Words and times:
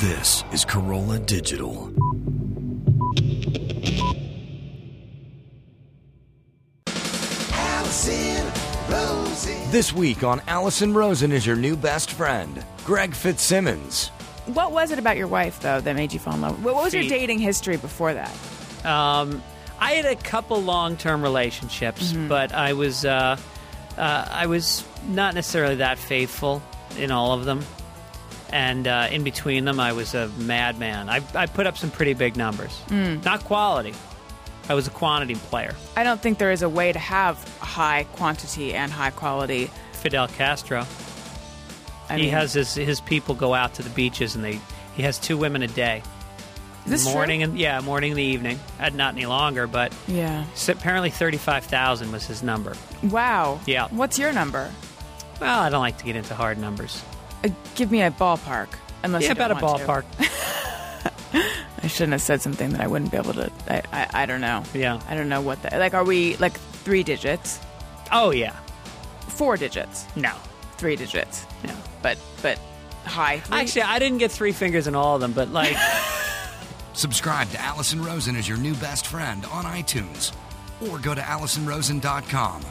This 0.00 0.44
is 0.50 0.64
Carolla 0.64 1.24
Digital. 1.26 1.92
Allison 7.52 8.50
Rosie. 8.88 9.52
This 9.70 9.92
week 9.92 10.24
on 10.24 10.40
Allison 10.46 10.94
Rosen 10.94 11.32
is 11.32 11.46
your 11.46 11.56
new 11.56 11.76
best 11.76 12.12
friend, 12.12 12.64
Greg 12.84 13.14
Fitzsimmons. 13.14 14.08
What 14.46 14.72
was 14.72 14.90
it 14.90 14.98
about 14.98 15.18
your 15.18 15.28
wife 15.28 15.60
though 15.60 15.82
that 15.82 15.94
made 15.94 16.14
you 16.14 16.18
fall 16.18 16.34
in 16.34 16.40
love? 16.40 16.64
What 16.64 16.76
was 16.76 16.94
your 16.94 17.04
dating 17.04 17.40
history 17.40 17.76
before 17.76 18.14
that? 18.14 18.34
Um, 18.86 19.42
I 19.78 19.92
had 19.92 20.06
a 20.06 20.16
couple 20.16 20.62
long-term 20.62 21.22
relationships, 21.22 22.14
but 22.14 22.52
I 22.54 22.72
was 22.72 23.04
uh, 23.04 23.36
uh, 23.98 24.28
I 24.30 24.46
was 24.46 24.82
not 25.08 25.34
necessarily 25.34 25.74
that 25.76 25.98
faithful 25.98 26.62
in 26.98 27.10
all 27.10 27.32
of 27.32 27.44
them, 27.44 27.64
and 28.50 28.86
uh, 28.86 29.08
in 29.10 29.24
between 29.24 29.64
them, 29.64 29.80
I 29.80 29.92
was 29.92 30.14
a 30.14 30.28
madman. 30.38 31.08
I, 31.08 31.22
I 31.34 31.46
put 31.46 31.66
up 31.66 31.76
some 31.78 31.90
pretty 31.90 32.14
big 32.14 32.36
numbers, 32.36 32.78
not 32.90 33.44
quality. 33.44 33.94
I 34.68 34.74
was 34.74 34.86
a 34.86 34.90
quantity 34.90 35.34
player. 35.34 35.74
I 35.96 36.04
don't 36.04 36.20
think 36.20 36.38
there 36.38 36.52
is 36.52 36.62
a 36.62 36.68
way 36.68 36.92
to 36.92 36.98
have 36.98 37.36
high 37.58 38.04
quantity 38.12 38.74
and 38.74 38.92
high 38.92 39.10
quality. 39.10 39.70
Fidel 39.92 40.28
Castro. 40.28 40.86
I 42.08 42.16
he 42.16 42.22
mean, 42.22 42.30
has 42.32 42.52
his 42.52 42.74
his 42.74 43.00
people 43.00 43.34
go 43.34 43.54
out 43.54 43.74
to 43.74 43.82
the 43.82 43.90
beaches, 43.90 44.34
and 44.36 44.44
they 44.44 44.60
he 44.96 45.02
has 45.02 45.18
two 45.18 45.36
women 45.36 45.62
a 45.62 45.68
day. 45.68 46.02
Is 46.84 46.90
this 46.90 47.04
true? 47.04 47.12
morning 47.14 47.42
and 47.44 47.58
yeah, 47.58 47.80
morning 47.80 48.10
and 48.12 48.18
the 48.18 48.24
evening. 48.24 48.58
Uh, 48.80 48.88
not 48.90 49.14
any 49.14 49.26
longer, 49.26 49.66
but 49.68 49.92
Yeah. 50.08 50.44
s- 50.52 50.68
apparently 50.68 51.10
thirty-five 51.10 51.64
thousand 51.64 52.10
was 52.12 52.26
his 52.26 52.42
number. 52.42 52.74
Wow. 53.04 53.60
Yeah. 53.66 53.86
What's 53.90 54.18
your 54.18 54.32
number? 54.32 54.70
Well, 55.42 55.60
I 55.60 55.70
don't 55.70 55.80
like 55.80 55.98
to 55.98 56.04
get 56.04 56.14
into 56.16 56.34
hard 56.34 56.56
numbers. 56.58 57.02
Uh, 57.44 57.48
give 57.74 57.90
me 57.90 58.00
a 58.02 58.10
ballpark. 58.10 58.68
Unless 59.02 59.22
yeah, 59.24 59.30
you 59.30 59.34
don't 59.34 59.50
about 59.50 59.62
a 59.62 59.64
want 59.88 60.04
ballpark. 60.06 61.08
I 61.82 61.88
shouldn't 61.88 62.12
have 62.12 62.22
said 62.22 62.40
something 62.40 62.70
that 62.70 62.80
I 62.80 62.86
wouldn't 62.86 63.10
be 63.10 63.16
able 63.16 63.34
to. 63.34 63.50
I, 63.68 63.82
I, 63.92 64.22
I 64.22 64.26
don't 64.26 64.40
know. 64.40 64.62
Yeah. 64.72 65.00
I 65.08 65.16
don't 65.16 65.28
know 65.28 65.40
what 65.40 65.60
the 65.62 65.76
like. 65.76 65.94
Are 65.94 66.04
we 66.04 66.36
like 66.36 66.52
three 66.84 67.02
digits, 67.02 67.58
Oh 68.12 68.30
yeah. 68.30 68.54
four 69.28 69.56
digits, 69.56 70.06
No. 70.14 70.32
three 70.76 70.94
digits? 70.94 71.44
No. 71.66 71.74
But 72.02 72.18
but 72.40 72.60
high. 73.04 73.40
Three? 73.40 73.56
Actually, 73.58 73.82
I 73.82 73.98
didn't 73.98 74.18
get 74.18 74.30
three 74.30 74.52
fingers 74.52 74.86
in 74.86 74.94
all 74.94 75.16
of 75.16 75.20
them, 75.20 75.32
but 75.32 75.48
like, 75.48 75.76
Subscribe 76.92 77.50
to 77.50 77.60
Allison 77.60 78.04
Rosen 78.04 78.36
as 78.36 78.48
your 78.48 78.58
new 78.58 78.74
best 78.74 79.06
friend 79.08 79.44
on 79.46 79.64
iTunes 79.64 80.32
or 80.88 80.98
go 80.98 81.14
to 81.14 81.20
AllisonRosen.com. 81.20 82.62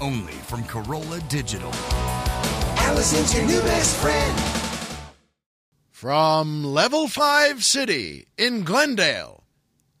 Only 0.00 0.32
from 0.32 0.62
Carolla 0.64 1.26
Digital. 1.28 1.72
Allison's 2.78 3.34
your 3.34 3.46
new 3.46 3.60
best 3.62 3.96
friend. 3.96 4.38
From 5.90 6.64
Level 6.64 7.08
5 7.08 7.64
City 7.64 8.26
in 8.36 8.64
Glendale, 8.64 9.44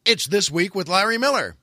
it's 0.04 0.28
This 0.28 0.50
Week 0.50 0.74
with 0.74 0.88
Larry 0.88 1.16
Miller. 1.16 1.56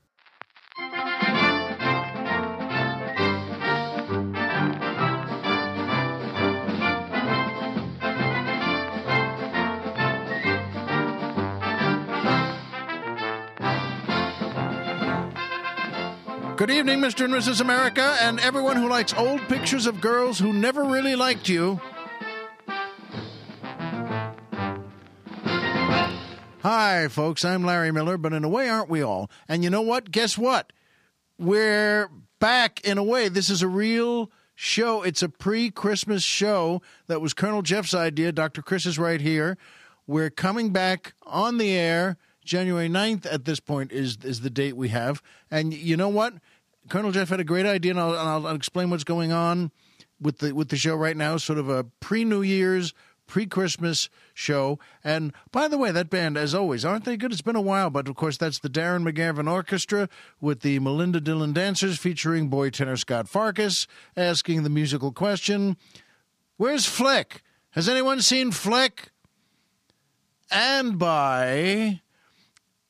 Good 16.64 16.72
evening, 16.72 17.02
Mr. 17.02 17.26
and 17.26 17.34
Mrs. 17.34 17.60
America, 17.60 18.16
and 18.22 18.40
everyone 18.40 18.78
who 18.78 18.88
likes 18.88 19.14
old 19.16 19.42
pictures 19.50 19.86
of 19.86 20.00
girls 20.00 20.40
who 20.40 20.54
never 20.54 20.86
really 20.86 21.14
liked 21.14 21.50
you. 21.50 21.82
Hi, 26.62 27.10
folks. 27.10 27.44
I'm 27.44 27.66
Larry 27.66 27.92
Miller, 27.92 28.18
but 28.18 28.32
in 28.32 28.46
a 28.46 28.48
way, 28.48 28.70
aren't 28.70 28.88
we 28.88 29.02
all? 29.02 29.30
And 29.50 29.62
you 29.62 29.70
know 29.70 29.82
what? 29.82 30.10
Guess 30.10 30.38
what? 30.38 30.72
We're 31.38 32.10
back 32.40 32.80
in 32.86 32.98
a 32.98 33.04
way. 33.04 33.28
This 33.28 33.50
is 33.50 33.62
a 33.62 33.68
real 33.68 34.32
show. 34.56 35.02
It's 35.02 35.22
a 35.22 35.28
pre 35.28 35.70
Christmas 35.70 36.24
show 36.24 36.82
that 37.08 37.20
was 37.20 37.34
Colonel 37.34 37.62
Jeff's 37.62 37.94
idea. 37.94 38.32
Dr. 38.32 38.62
Chris 38.62 38.86
is 38.86 38.98
right 38.98 39.20
here. 39.20 39.58
We're 40.08 40.30
coming 40.30 40.70
back 40.70 41.14
on 41.24 41.58
the 41.58 41.74
air. 41.74 42.16
January 42.44 42.90
9th 42.90 43.26
at 43.32 43.46
this 43.46 43.60
point 43.60 43.92
is 43.92 44.18
is 44.24 44.42
the 44.42 44.50
date 44.50 44.76
we 44.76 44.90
have. 44.90 45.22
And 45.50 45.74
you 45.74 45.98
know 45.98 46.10
what? 46.10 46.34
Colonel 46.90 47.12
Jeff 47.12 47.30
had 47.30 47.40
a 47.40 47.46
great 47.46 47.66
idea, 47.66 47.92
and 47.92 48.00
I'll, 48.00 48.12
and 48.12 48.48
I'll, 48.48 48.56
explain 48.56 48.90
what's 48.90 49.04
going 49.04 49.32
on 49.32 49.72
with 50.20 50.40
the 50.40 50.54
with 50.54 50.70
the 50.70 50.76
show 50.76 50.96
right 50.96 51.16
now. 51.16 51.38
Sort 51.38 51.60
of 51.60 51.70
a 51.70 51.84
pre 51.84 52.26
New 52.26 52.42
Year's, 52.42 52.94
pre 53.28 53.46
Christmas 53.46 54.10
show. 54.34 54.80
And 55.04 55.34
by 55.52 55.68
the 55.68 55.78
way, 55.78 55.92
that 55.92 56.10
band, 56.10 56.38
as 56.38 56.54
always, 56.54 56.84
aren't 56.84 57.06
they 57.06 57.18
good? 57.18 57.32
It's 57.32 57.42
been 57.42 57.56
a 57.56 57.62
while, 57.62 57.90
but 57.90 58.08
of 58.08 58.16
course 58.16 58.38
that's 58.38 58.60
the 58.60 58.70
Darren 58.70 59.10
McGavin 59.10 59.50
Orchestra 59.50 60.10
with 60.42 60.62
the 60.62 60.80
Melinda 60.80 61.22
Dillon 61.22 61.54
Dancers 61.54 61.98
featuring 61.98 62.50
boy 62.50 62.70
tenor 62.70 62.98
Scut 62.98 63.28
Farkus 63.28 63.88
asking 64.18 64.64
the 64.64 64.70
musical 64.70 65.12
question: 65.12 65.78
Where's 66.58 66.86
Flick? 66.86 67.44
Has 67.72 67.90
anyone 67.90 68.22
seen 68.22 68.52
Flick? 68.52 69.10
And 70.52 71.00
by 71.00 72.02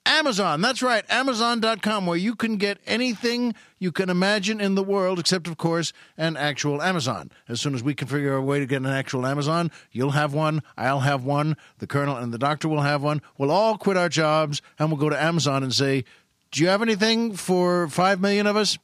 Amazon. 0.06 0.62
That's 0.62 0.82
right, 0.82 1.06
Amazon.com, 1.10 2.06
where 2.06 2.18
you 2.18 2.36
can 2.36 2.58
get 2.58 2.80
anything 2.86 3.56
you 3.80 3.92
can 3.92 4.10
imagine 4.10 4.60
in 4.60 4.76
the 4.76 4.84
world, 4.84 5.20
except, 5.20 5.48
of 5.48 5.58
course, 5.58 5.94
an 6.18 6.36
actual 6.36 6.82
Amazon. 6.82 7.32
As 7.48 7.62
soon 7.62 7.74
as 7.74 7.84
we 7.84 7.94
can 7.94 8.08
figure 8.08 8.34
out 8.34 8.40
a 8.40 8.42
way 8.42 8.60
to 8.60 8.66
get 8.66 8.78
an 8.78 8.88
actual 8.88 9.26
Amazon, 9.26 9.72
you'll 9.92 10.12
have 10.12 10.34
one, 10.34 10.62
I'll 10.78 11.02
have 11.02 11.24
one, 11.24 11.56
the 11.80 11.88
Colonel 11.88 12.18
and 12.18 12.34
the 12.34 12.38
Doctor 12.38 12.68
will 12.68 12.82
have 12.82 13.02
one. 13.02 13.22
We'll 13.38 13.52
all 13.52 13.78
quit 13.78 13.98
our 13.98 14.10
jobs 14.10 14.62
and 14.78 14.90
we'll 14.90 15.00
go 15.00 15.10
to 15.10 15.22
Amazon 15.22 15.64
and 15.64 15.74
say, 15.74 16.04
Do 16.52 16.62
you 16.64 16.70
have 16.70 16.82
anything 16.82 17.36
for 17.36 17.88
five 17.88 18.20
million 18.20 18.46
of 18.46 18.58
us? 18.58 18.78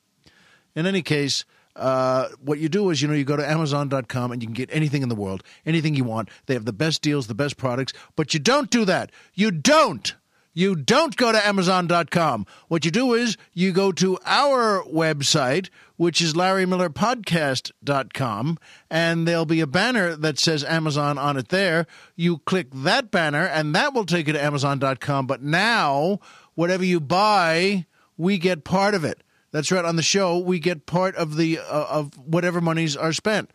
In 0.76 0.86
any 0.86 1.02
case, 1.02 1.44
uh, 1.76 2.28
what 2.44 2.60
you 2.60 2.70
do 2.70 2.90
is, 2.90 3.02
you 3.02 3.08
know, 3.08 3.14
you 3.14 3.24
go 3.24 3.38
to 3.38 3.50
Amazon.com 3.50 4.32
and 4.32 4.42
you 4.42 4.48
can 4.48 4.54
get 4.54 4.70
anything 4.72 5.02
in 5.02 5.10
the 5.10 5.16
world, 5.16 5.44
anything 5.66 5.96
you 5.96 6.04
want. 6.04 6.30
They 6.46 6.54
have 6.54 6.66
the 6.66 6.74
best 6.74 7.02
deals, 7.02 7.28
the 7.28 7.36
best 7.36 7.58
products, 7.58 7.94
but 8.16 8.34
you 8.34 8.40
don't 8.40 8.70
do 8.70 8.86
that. 8.86 9.12
You 9.34 9.52
don't. 9.52 10.14
You 10.54 10.76
don't 10.76 11.16
go 11.16 11.32
to 11.32 11.48
Amazon.com. 11.48 12.46
What 12.68 12.84
you 12.84 12.92
do 12.92 13.14
is 13.14 13.38
you 13.54 13.72
go 13.72 13.94
to 13.94 14.18
our 14.26 14.84
website, 14.84 15.70
which 15.96 16.22
is 16.22 16.34
LarryMillerPodcast.com, 16.34 18.58
and 18.90 19.28
there'll 19.28 19.46
be 19.46 19.62
a 19.62 19.68
banner 19.68 20.16
that 20.16 20.40
says 20.40 20.64
Amazon 20.64 21.18
on 21.18 21.38
it 21.38 21.50
there. 21.50 21.86
You 22.16 22.40
click 22.40 22.68
that 22.74 23.12
banner, 23.12 23.46
and 23.46 23.76
that 23.76 23.94
will 23.94 24.06
take 24.06 24.28
you 24.28 24.34
to 24.34 24.44
Amazon.com. 24.44 25.28
But 25.28 25.44
now, 25.44 26.20
whatever 26.56 26.84
you 26.84 27.00
buy, 27.00 27.86
we 28.18 28.38
get 28.38 28.64
part 28.64 28.96
of 28.96 29.04
it. 29.04 29.22
That's 29.52 29.72
right. 29.72 29.86
On 29.86 29.96
the 29.96 30.04
show, 30.04 30.38
we 30.38 30.60
get 30.60 30.86
part 30.86 31.16
of 31.16 31.38
the 31.38 31.60
uh, 31.60 31.86
of 31.90 32.18
whatever 32.18 32.62
monies 32.62 32.96
are 32.96 33.14
spent. 33.14 33.50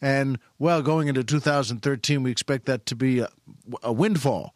And 0.00 0.38
well, 0.58 0.82
going 0.82 1.08
into 1.08 1.24
2013, 1.24 2.22
we 2.22 2.30
expect 2.30 2.66
that 2.66 2.86
to 2.86 2.96
be 2.96 3.20
a, 3.20 3.28
a 3.82 3.92
windfall. 3.92 4.54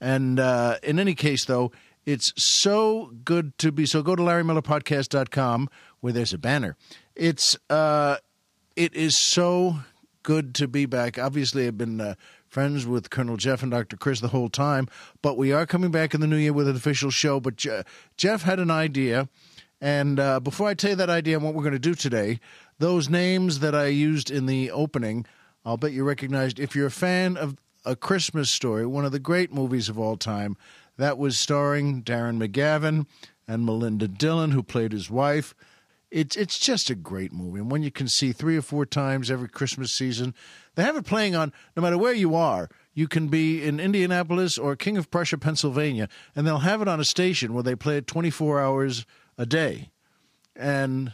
And 0.00 0.38
uh, 0.38 0.76
in 0.82 0.98
any 0.98 1.14
case, 1.14 1.44
though, 1.44 1.72
it's 2.06 2.32
so 2.36 3.12
good 3.24 3.56
to 3.58 3.72
be. 3.72 3.84
So 3.86 4.02
go 4.02 4.16
to 4.16 4.22
LarryMillerPodcast.com 4.22 5.68
where 6.00 6.12
there's 6.12 6.32
a 6.32 6.38
banner. 6.38 6.76
It's 7.14 7.56
uh, 7.68 8.16
it 8.76 8.94
is 8.94 9.18
so 9.18 9.78
good 10.22 10.54
to 10.56 10.68
be 10.68 10.86
back. 10.86 11.18
Obviously, 11.18 11.66
I've 11.66 11.76
been 11.76 12.00
uh, 12.00 12.14
friends 12.48 12.86
with 12.86 13.10
Colonel 13.10 13.36
Jeff 13.36 13.62
and 13.62 13.70
Dr. 13.70 13.96
Chris 13.96 14.20
the 14.20 14.28
whole 14.28 14.48
time, 14.48 14.88
but 15.20 15.36
we 15.36 15.52
are 15.52 15.66
coming 15.66 15.90
back 15.90 16.14
in 16.14 16.20
the 16.20 16.26
new 16.26 16.36
year 16.36 16.52
with 16.52 16.68
an 16.68 16.76
official 16.76 17.10
show. 17.10 17.40
But 17.40 17.56
Je- 17.56 17.82
Jeff 18.16 18.42
had 18.42 18.60
an 18.60 18.70
idea. 18.70 19.28
And 19.80 20.18
uh, 20.18 20.40
before 20.40 20.68
I 20.68 20.74
tell 20.74 20.90
you 20.90 20.96
that 20.96 21.10
idea 21.10 21.36
and 21.36 21.44
what 21.44 21.54
we're 21.54 21.62
going 21.62 21.72
to 21.72 21.78
do 21.78 21.94
today, 21.94 22.40
those 22.78 23.08
names 23.08 23.60
that 23.60 23.74
I 23.74 23.86
used 23.86 24.30
in 24.30 24.46
the 24.46 24.70
opening, 24.70 25.24
I'll 25.64 25.76
bet 25.76 25.92
you 25.92 26.04
recognized. 26.04 26.58
If 26.58 26.74
you're 26.74 26.86
a 26.86 26.90
fan 26.90 27.36
of 27.36 27.56
A 27.84 27.96
Christmas 27.96 28.50
Story, 28.50 28.86
one 28.86 29.04
of 29.04 29.12
the 29.12 29.18
great 29.18 29.52
movies 29.52 29.88
of 29.88 29.98
all 29.98 30.16
time, 30.16 30.56
that 30.96 31.16
was 31.16 31.38
starring 31.38 32.02
Darren 32.02 32.44
McGavin 32.44 33.06
and 33.46 33.64
Melinda 33.64 34.08
Dillon, 34.08 34.50
who 34.50 34.62
played 34.62 34.92
his 34.92 35.10
wife. 35.10 35.54
It's 36.10 36.36
it's 36.36 36.58
just 36.58 36.88
a 36.88 36.94
great 36.94 37.32
movie, 37.32 37.60
and 37.60 37.70
one 37.70 37.82
you 37.82 37.90
can 37.90 38.08
see 38.08 38.32
three 38.32 38.56
or 38.56 38.62
four 38.62 38.86
times 38.86 39.30
every 39.30 39.48
Christmas 39.48 39.92
season. 39.92 40.34
They 40.74 40.82
have 40.82 40.96
it 40.96 41.04
playing 41.04 41.36
on 41.36 41.52
no 41.76 41.82
matter 41.82 41.98
where 41.98 42.14
you 42.14 42.34
are. 42.34 42.70
You 42.94 43.08
can 43.08 43.28
be 43.28 43.62
in 43.62 43.78
Indianapolis 43.78 44.56
or 44.56 44.74
King 44.74 44.96
of 44.96 45.10
Prussia, 45.10 45.38
Pennsylvania, 45.38 46.08
and 46.34 46.46
they'll 46.46 46.58
have 46.58 46.80
it 46.80 46.88
on 46.88 46.98
a 46.98 47.04
station 47.04 47.52
where 47.52 47.62
they 47.62 47.76
play 47.76 47.98
it 47.98 48.06
24 48.06 48.60
hours 48.60 49.06
a 49.36 49.44
day. 49.44 49.90
And 50.56 51.12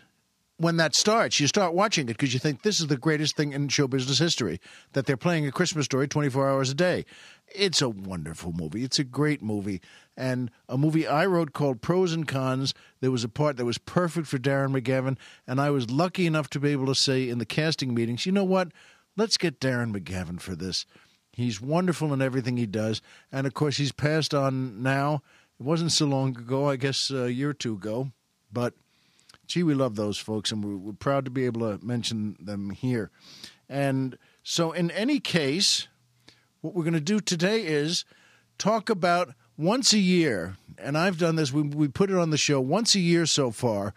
when 0.56 0.77
that 0.77 0.95
starts, 0.95 1.41
you 1.41 1.47
start 1.47 1.75
watching 1.75 2.05
it 2.05 2.12
because 2.12 2.33
you 2.33 2.39
think 2.39 2.62
this 2.62 2.81
is 2.81 2.87
the 2.87 2.97
greatest 2.97 3.37
thing 3.37 3.53
in 3.53 3.69
show 3.69 3.89
business 3.89 4.19
history 4.19 4.61
that 4.93 5.06
they're 5.06 5.17
playing 5.17 5.47
a 5.47 5.53
Christmas 5.53 5.87
story 5.87 6.06
24 6.06 6.49
hours 6.49 6.71
a 6.71 6.75
day. 6.75 7.05
It's 7.49 7.83
a 7.83 7.89
wonderful 7.89 8.53
movie. 8.53 8.85
It's 8.85 8.99
a 8.99 9.05
great 9.05 9.43
movie. 9.43 9.81
And 10.17 10.51
a 10.69 10.79
movie 10.79 11.06
I 11.06 11.27
wrote 11.27 11.53
called 11.53 11.83
Pros 11.83 12.12
and 12.12 12.27
Cons. 12.27 12.73
There 13.01 13.11
was 13.11 13.25
a 13.25 13.29
part 13.29 13.56
that 13.56 13.65
was 13.65 13.79
perfect 13.79 14.29
for 14.29 14.39
Darren 14.39 14.81
McGavin. 14.81 15.19
And 15.47 15.61
I 15.61 15.71
was 15.71 15.91
lucky 15.91 16.27
enough 16.27 16.49
to 16.51 16.61
be 16.61 16.71
able 16.71 16.87
to 16.87 16.95
say 16.95 17.29
in 17.29 17.39
the 17.39 17.47
casting 17.47 17.93
meetings, 17.93 18.25
you 18.25 18.33
know 18.33 18.45
what? 18.45 18.69
let's 19.17 19.37
get 19.37 19.61
Darren 19.61 19.95
McGavin 19.95 20.41
for 20.41 20.55
this. 20.55 20.87
He's 21.33 21.61
wonderful 21.61 22.12
in 22.12 22.23
everything 22.23 22.56
he 22.56 22.67
does. 22.67 23.03
And 23.33 23.47
of 23.47 23.55
course, 23.55 23.77
he's 23.77 23.93
passed 23.93 24.35
on 24.35 24.83
now. 24.83 25.23
It 25.59 25.65
wasn't 25.65 25.93
so 25.93 26.06
long 26.06 26.31
ago, 26.31 26.69
I 26.69 26.77
guess 26.77 27.11
a 27.11 27.33
year 27.33 27.51
or 27.51 27.55
two 27.55 27.75
ago. 27.75 28.12
But 28.53 28.75
gee, 29.46 29.62
we 29.62 29.75
love 29.75 29.96
those 29.96 30.19
folks, 30.19 30.52
and 30.52 30.64
we're, 30.64 30.76
we're 30.76 30.93
proud 30.93 31.25
to 31.25 31.31
be 31.31 31.46
able 31.46 31.61
to 31.61 31.85
mention 31.85 32.37
them 32.41 32.70
here. 32.70 33.11
And 33.69 34.19
so, 34.43 34.73
in 34.73 34.91
any 34.91 35.20
case, 35.20 35.88
what 36.61 36.75
we're 36.75 36.85
going 36.85 36.94
to 36.94 37.00
do 37.00 37.20
today 37.20 37.64
is 37.67 38.05
talk 38.58 38.91
about 38.91 39.35
once 39.56 39.93
a 39.93 39.99
year, 39.99 40.56
and 40.79 40.99
I've 40.99 41.19
done 41.19 41.37
this, 41.37 41.52
we, 41.52 41.62
we 41.62 41.88
put 41.88 42.11
it 42.11 42.17
on 42.17 42.31
the 42.31 42.37
show 42.37 42.61
once 42.61 42.94
a 42.94 43.00
year 43.00 43.26
so 43.26 43.50
far. 43.50 43.94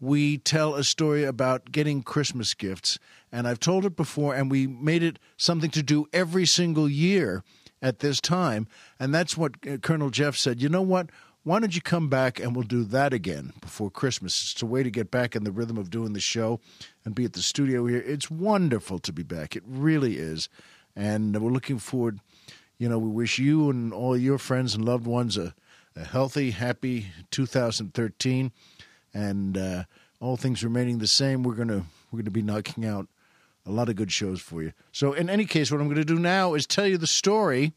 We 0.00 0.38
tell 0.38 0.74
a 0.74 0.84
story 0.84 1.24
about 1.24 1.72
getting 1.72 2.02
Christmas 2.02 2.54
gifts, 2.54 2.98
and 3.32 3.48
I've 3.48 3.58
told 3.58 3.84
it 3.84 3.96
before, 3.96 4.34
and 4.34 4.50
we 4.50 4.66
made 4.66 5.02
it 5.02 5.18
something 5.36 5.70
to 5.70 5.82
do 5.82 6.06
every 6.12 6.46
single 6.46 6.88
year 6.88 7.42
at 7.82 8.00
this 8.00 8.20
time. 8.20 8.68
And 8.98 9.14
that's 9.14 9.36
what 9.36 9.54
uh, 9.68 9.78
Colonel 9.78 10.10
Jeff 10.10 10.36
said. 10.36 10.60
You 10.60 10.68
know 10.68 10.82
what? 10.82 11.10
Why 11.44 11.60
don't 11.60 11.74
you 11.74 11.80
come 11.80 12.08
back 12.08 12.40
and 12.40 12.54
we'll 12.54 12.64
do 12.64 12.84
that 12.84 13.12
again 13.12 13.52
before 13.60 13.90
Christmas? 13.90 14.52
It's 14.52 14.62
a 14.62 14.66
way 14.66 14.82
to 14.82 14.90
get 14.90 15.10
back 15.10 15.34
in 15.36 15.44
the 15.44 15.52
rhythm 15.52 15.78
of 15.78 15.90
doing 15.90 16.12
the 16.12 16.20
show 16.20 16.60
and 17.04 17.14
be 17.14 17.24
at 17.24 17.32
the 17.32 17.42
studio 17.42 17.86
here. 17.86 18.02
It's 18.04 18.30
wonderful 18.30 18.98
to 18.98 19.12
be 19.12 19.22
back. 19.22 19.56
It 19.56 19.62
really 19.66 20.18
is. 20.18 20.48
And 20.96 21.40
we're 21.40 21.52
looking 21.52 21.78
forward. 21.78 22.20
You 22.76 22.88
know, 22.88 22.98
we 22.98 23.08
wish 23.08 23.38
you 23.38 23.70
and 23.70 23.92
all 23.92 24.16
your 24.16 24.38
friends 24.38 24.74
and 24.74 24.84
loved 24.84 25.06
ones 25.06 25.36
a, 25.36 25.54
a 25.96 26.04
healthy, 26.04 26.50
happy 26.50 27.06
2013. 27.30 28.52
And 29.14 29.56
uh, 29.56 29.84
all 30.20 30.36
things 30.36 30.62
remaining 30.62 30.98
the 30.98 31.06
same, 31.06 31.42
we're 31.42 31.54
gonna 31.54 31.84
we're 32.10 32.18
gonna 32.18 32.30
be 32.30 32.42
knocking 32.42 32.84
out 32.84 33.08
a 33.64 33.70
lot 33.70 33.88
of 33.88 33.96
good 33.96 34.10
shows 34.12 34.40
for 34.40 34.62
you. 34.62 34.72
So, 34.92 35.12
in 35.12 35.30
any 35.30 35.44
case, 35.44 35.70
what 35.70 35.80
I'm 35.80 35.86
going 35.86 35.96
to 35.96 36.04
do 36.04 36.18
now 36.18 36.54
is 36.54 36.66
tell 36.66 36.86
you 36.86 36.98
the 36.98 37.06
story 37.06 37.72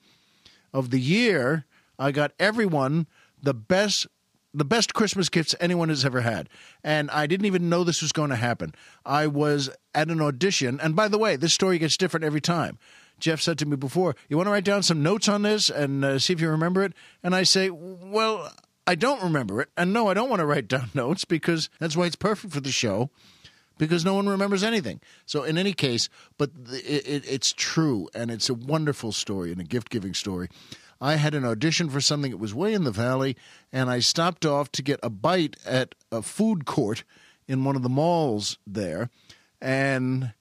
of 0.73 0.89
the 0.89 0.99
year 0.99 1.65
I 1.99 2.11
got 2.11 2.31
everyone 2.39 3.07
the 3.41 3.53
best 3.53 4.07
the 4.53 4.65
best 4.65 4.93
Christmas 4.93 5.29
gifts 5.29 5.55
anyone 5.61 5.88
has 5.88 6.03
ever 6.03 6.21
had. 6.21 6.49
And 6.83 7.09
I 7.11 7.25
didn't 7.25 7.45
even 7.45 7.69
know 7.69 7.83
this 7.85 8.01
was 8.01 8.11
going 8.11 8.31
to 8.31 8.35
happen. 8.35 8.75
I 9.05 9.27
was 9.27 9.69
at 9.95 10.09
an 10.09 10.21
audition, 10.21 10.77
and 10.81 10.93
by 10.95 11.07
the 11.07 11.17
way, 11.17 11.38
this 11.38 11.53
story 11.53 11.77
gets 11.77 11.95
different 11.95 12.25
every 12.25 12.41
time. 12.41 12.77
Jeff 13.17 13.39
said 13.39 13.57
to 13.59 13.65
me 13.65 13.77
before, 13.77 14.15
"You 14.27 14.38
want 14.38 14.47
to 14.47 14.51
write 14.51 14.65
down 14.65 14.83
some 14.83 15.03
notes 15.03 15.29
on 15.29 15.43
this 15.43 15.69
and 15.69 16.03
uh, 16.03 16.19
see 16.19 16.33
if 16.33 16.41
you 16.41 16.49
remember 16.49 16.83
it?" 16.83 16.93
And 17.23 17.35
I 17.35 17.43
say, 17.43 17.69
"Well, 17.69 18.51
I 18.85 18.95
don't 18.95 19.23
remember 19.23 19.61
it, 19.61 19.69
and 19.77 19.94
no, 19.94 20.07
I 20.07 20.13
don't 20.13 20.29
want 20.29 20.41
to 20.41 20.45
write 20.45 20.67
down 20.75 20.89
notes 20.94 21.23
because 21.23 21.69
that's 21.79 21.95
why 21.95 22.07
it's 22.07 22.15
perfect 22.15 22.53
for 22.53 22.61
the 22.61 22.71
show." 22.71 23.09
because 23.77 24.05
no 24.05 24.13
one 24.13 24.29
remembers 24.29 24.63
anything. 24.63 25.01
So, 25.25 25.44
in 25.44 25.57
any 25.57 25.73
case, 25.73 26.07
but 26.37 26.51
it, 26.69 27.07
it, 27.07 27.23
it's 27.27 27.51
true, 27.51 28.07
and 28.13 28.29
it's 28.29 28.47
a 28.47 28.53
wonderful 28.53 29.11
story 29.11 29.51
and 29.51 29.59
a 29.59 29.63
gift 29.63 29.89
giving 29.89 30.13
story. 30.13 30.49
I 31.01 31.15
had 31.15 31.33
an 31.33 31.44
audition 31.44 31.89
for 31.89 32.00
something. 32.00 32.31
That 32.31 32.38
was 32.38 32.53
way 32.53 32.74
in 32.74 32.83
the 32.83 32.92
valley, 32.92 33.36
and 33.74 33.89
I 33.89 34.00
stopped 34.00 34.45
off 34.45 34.71
to 34.74 34.83
get 34.83 35.00
a 35.01 35.09
bite 35.09 35.57
at 35.65 35.95
a 36.12 36.21
food 36.21 36.65
court 36.65 37.03
in 37.48 37.63
one 37.63 37.75
of 37.75 37.81
the 37.81 37.89
malls 37.89 38.59
there, 38.68 39.09
and 39.59 40.33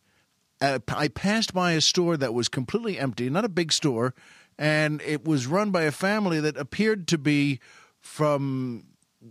uh, 0.61 0.81
I 0.89 1.09
passed 1.09 1.55
by 1.55 1.73
a 1.73 1.81
store 1.81 2.17
that 2.19 2.35
was 2.35 2.49
completely 2.49 2.99
empty, 2.99 3.31
not 3.31 3.47
a 3.47 3.49
big 3.49 3.73
store, 3.73 4.15
and 4.59 5.01
it 5.03 5.25
was 5.25 5.47
run 5.47 5.71
by 5.71 5.83
a 5.83 5.91
family 5.91 6.39
that 6.41 6.59
appeared 6.59 7.09
to 7.09 7.19
be 7.19 7.59
from 7.99 8.85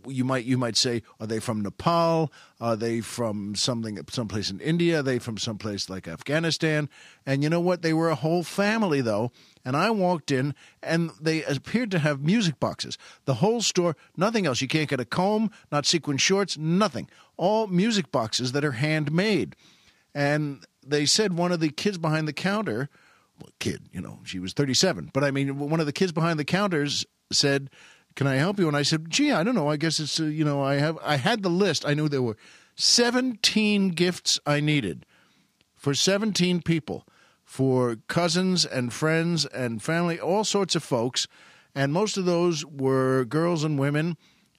you 0.07 0.23
might 0.23 0.45
you 0.45 0.57
might 0.57 0.77
say, 0.77 1.01
are 1.19 1.27
they 1.27 1.39
from 1.39 1.61
Nepal? 1.61 2.31
Are 2.59 2.75
they 2.75 3.01
from 3.01 3.55
something 3.55 3.99
someplace 4.09 4.51
in 4.51 4.59
India? 4.59 4.99
Are 4.99 5.03
they 5.03 5.19
from 5.19 5.37
someplace 5.37 5.89
like 5.89 6.07
Afghanistan? 6.07 6.89
And 7.25 7.43
you 7.43 7.49
know 7.49 7.59
what? 7.59 7.81
They 7.81 7.93
were 7.93 8.09
a 8.09 8.15
whole 8.15 8.43
family 8.43 9.01
though. 9.01 9.31
And 9.65 9.75
I 9.75 9.89
walked 9.91 10.31
in, 10.31 10.55
and 10.81 11.11
they 11.19 11.43
appeared 11.43 11.91
to 11.91 11.99
have 11.99 12.21
music 12.21 12.59
boxes. 12.59 12.97
The 13.25 13.35
whole 13.35 13.61
store, 13.61 13.95
nothing 14.15 14.45
else. 14.45 14.61
You 14.61 14.67
can't 14.67 14.89
get 14.89 14.99
a 14.99 15.05
comb, 15.05 15.51
not 15.71 15.85
sequin 15.85 16.17
shorts, 16.17 16.57
nothing. 16.57 17.09
All 17.35 17.67
music 17.67 18.11
boxes 18.11 18.53
that 18.53 18.63
are 18.63 18.71
handmade. 18.71 19.55
And 20.15 20.65
they 20.85 21.05
said 21.05 21.33
one 21.33 21.51
of 21.51 21.59
the 21.59 21.69
kids 21.69 21.97
behind 21.97 22.27
the 22.27 22.33
counter, 22.33 22.89
well, 23.41 23.51
kid, 23.59 23.89
you 23.91 24.01
know, 24.01 24.19
she 24.23 24.39
was 24.39 24.53
37, 24.53 25.11
but 25.13 25.23
I 25.23 25.31
mean, 25.31 25.59
one 25.59 25.79
of 25.79 25.85
the 25.85 25.93
kids 25.93 26.11
behind 26.11 26.39
the 26.39 26.45
counters 26.45 27.05
said 27.31 27.69
can 28.19 28.27
I 28.27 28.35
help 28.35 28.59
you? 28.59 28.67
And 28.67 28.75
I 28.75 28.81
said, 28.81 29.09
gee, 29.09 29.31
I 29.31 29.43
don't 29.43 29.55
know. 29.55 29.69
I 29.69 29.77
guess 29.77 29.97
it's, 29.97 30.19
uh, 30.19 30.25
you 30.25 30.43
know, 30.43 30.61
I 30.61 30.73
have, 30.75 30.99
I 31.01 31.15
had 31.15 31.41
the 31.41 31.49
list. 31.49 31.85
I 31.85 31.93
knew 31.93 32.09
there 32.09 32.21
were 32.21 32.35
17 32.75 33.91
gifts 33.91 34.37
I 34.45 34.59
needed 34.59 35.05
for 35.77 35.93
17 35.93 36.61
people, 36.63 37.07
for 37.45 37.95
cousins 38.09 38.65
and 38.65 38.91
friends 38.91 39.45
and 39.45 39.81
family, 39.81 40.19
all 40.19 40.43
sorts 40.43 40.75
of 40.75 40.83
folks. 40.83 41.29
And 41.73 41.93
most 41.93 42.17
of 42.17 42.25
those 42.25 42.65
were 42.65 43.23
girls 43.23 43.63
and 43.63 43.79
women. 43.79 44.17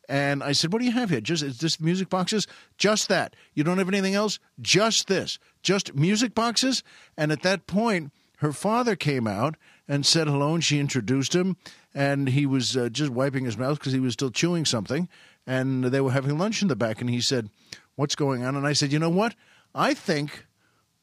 And 0.08 0.42
I 0.42 0.52
said, 0.52 0.72
What 0.72 0.78
do 0.78 0.86
you 0.86 0.92
have 0.92 1.10
here? 1.10 1.20
Just 1.20 1.42
is 1.42 1.58
this 1.58 1.78
music 1.78 2.08
boxes? 2.08 2.46
Just 2.78 3.10
that. 3.10 3.36
You 3.52 3.62
don't 3.62 3.76
have 3.76 3.88
anything 3.88 4.14
else? 4.14 4.38
Just 4.58 5.06
this. 5.06 5.38
Just 5.62 5.94
music 5.94 6.34
boxes? 6.34 6.82
And 7.14 7.30
at 7.30 7.42
that 7.42 7.66
point, 7.66 8.10
her 8.38 8.54
father 8.54 8.96
came 8.96 9.26
out 9.26 9.56
and 9.86 10.06
said 10.06 10.28
hello, 10.28 10.54
and 10.54 10.64
she 10.64 10.78
introduced 10.78 11.34
him. 11.34 11.58
And 11.94 12.28
he 12.28 12.46
was 12.46 12.76
uh, 12.76 12.88
just 12.88 13.10
wiping 13.10 13.44
his 13.44 13.58
mouth 13.58 13.78
because 13.78 13.92
he 13.92 14.00
was 14.00 14.12
still 14.12 14.30
chewing 14.30 14.64
something. 14.64 15.08
And 15.46 15.84
they 15.84 16.00
were 16.00 16.12
having 16.12 16.38
lunch 16.38 16.62
in 16.62 16.68
the 16.68 16.76
back, 16.76 17.00
and 17.00 17.10
he 17.10 17.20
said, 17.20 17.50
What's 17.96 18.14
going 18.14 18.44
on? 18.44 18.56
And 18.56 18.66
I 18.66 18.72
said, 18.72 18.92
You 18.92 18.98
know 18.98 19.10
what? 19.10 19.34
I 19.74 19.94
think 19.94 20.46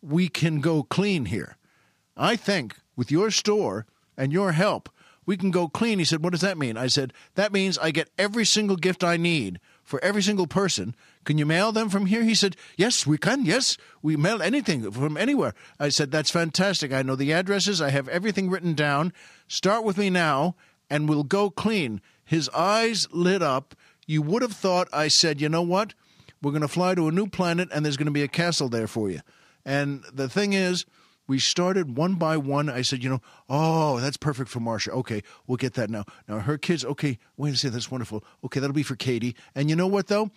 we 0.01 0.29
can 0.29 0.61
go 0.61 0.83
clean 0.83 1.25
here. 1.25 1.57
I 2.15 2.35
think 2.35 2.75
with 2.95 3.11
your 3.11 3.31
store 3.31 3.85
and 4.17 4.31
your 4.31 4.53
help, 4.53 4.89
we 5.27 5.37
can 5.37 5.51
go 5.51 5.67
clean. 5.67 5.99
He 5.99 6.05
said, 6.05 6.23
What 6.23 6.31
does 6.31 6.41
that 6.41 6.57
mean? 6.57 6.77
I 6.77 6.87
said, 6.87 7.13
That 7.35 7.51
means 7.51 7.77
I 7.77 7.91
get 7.91 8.09
every 8.17 8.45
single 8.45 8.77
gift 8.77 9.03
I 9.03 9.17
need 9.17 9.59
for 9.83 10.03
every 10.03 10.23
single 10.23 10.47
person. 10.47 10.95
Can 11.25 11.37
you 11.37 11.45
mail 11.45 11.71
them 11.71 11.89
from 11.89 12.07
here? 12.07 12.23
He 12.23 12.33
said, 12.33 12.55
Yes, 12.77 13.05
we 13.05 13.17
can. 13.17 13.45
Yes, 13.45 13.77
we 14.01 14.15
mail 14.15 14.41
anything 14.41 14.89
from 14.89 15.17
anywhere. 15.17 15.53
I 15.79 15.89
said, 15.89 16.11
That's 16.11 16.31
fantastic. 16.31 16.93
I 16.93 17.03
know 17.03 17.15
the 17.15 17.33
addresses, 17.33 17.81
I 17.81 17.89
have 17.89 18.07
everything 18.07 18.49
written 18.49 18.73
down. 18.73 19.13
Start 19.47 19.83
with 19.83 19.97
me 19.97 20.09
now, 20.09 20.55
and 20.89 21.07
we'll 21.07 21.23
go 21.23 21.49
clean. 21.49 22.01
His 22.23 22.49
eyes 22.49 23.07
lit 23.11 23.41
up. 23.41 23.75
You 24.05 24.21
would 24.21 24.41
have 24.41 24.53
thought 24.53 24.87
I 24.93 25.07
said, 25.07 25.41
You 25.41 25.49
know 25.49 25.61
what? 25.61 25.93
We're 26.41 26.51
going 26.51 26.61
to 26.61 26.67
fly 26.67 26.93
to 26.95 27.07
a 27.07 27.11
new 27.11 27.27
planet, 27.27 27.69
and 27.73 27.83
there's 27.83 27.97
going 27.97 28.05
to 28.05 28.11
be 28.11 28.23
a 28.23 28.27
castle 28.27 28.69
there 28.69 28.87
for 28.87 29.09
you. 29.09 29.21
And 29.65 30.03
the 30.13 30.29
thing 30.29 30.53
is, 30.53 30.85
we 31.27 31.39
started 31.39 31.97
one 31.97 32.15
by 32.15 32.37
one. 32.37 32.69
I 32.69 32.81
said, 32.81 33.03
you 33.03 33.09
know, 33.09 33.21
oh, 33.49 33.99
that's 33.99 34.17
perfect 34.17 34.49
for 34.49 34.59
Marcia. 34.59 34.91
Okay, 34.91 35.21
we'll 35.45 35.57
get 35.57 35.73
that 35.73 35.89
now. 35.89 36.05
Now 36.27 36.39
her 36.39 36.57
kids, 36.57 36.85
okay, 36.85 37.19
wait 37.35 37.53
a 37.53 37.57
second, 37.57 37.73
that's 37.73 37.91
wonderful. 37.91 38.23
Okay, 38.45 38.59
that'll 38.59 38.73
be 38.73 38.83
for 38.83 38.95
Katie. 38.95 39.35
And 39.53 39.69
you 39.69 39.75
know 39.75 39.87
what 39.87 40.07
though? 40.07 40.31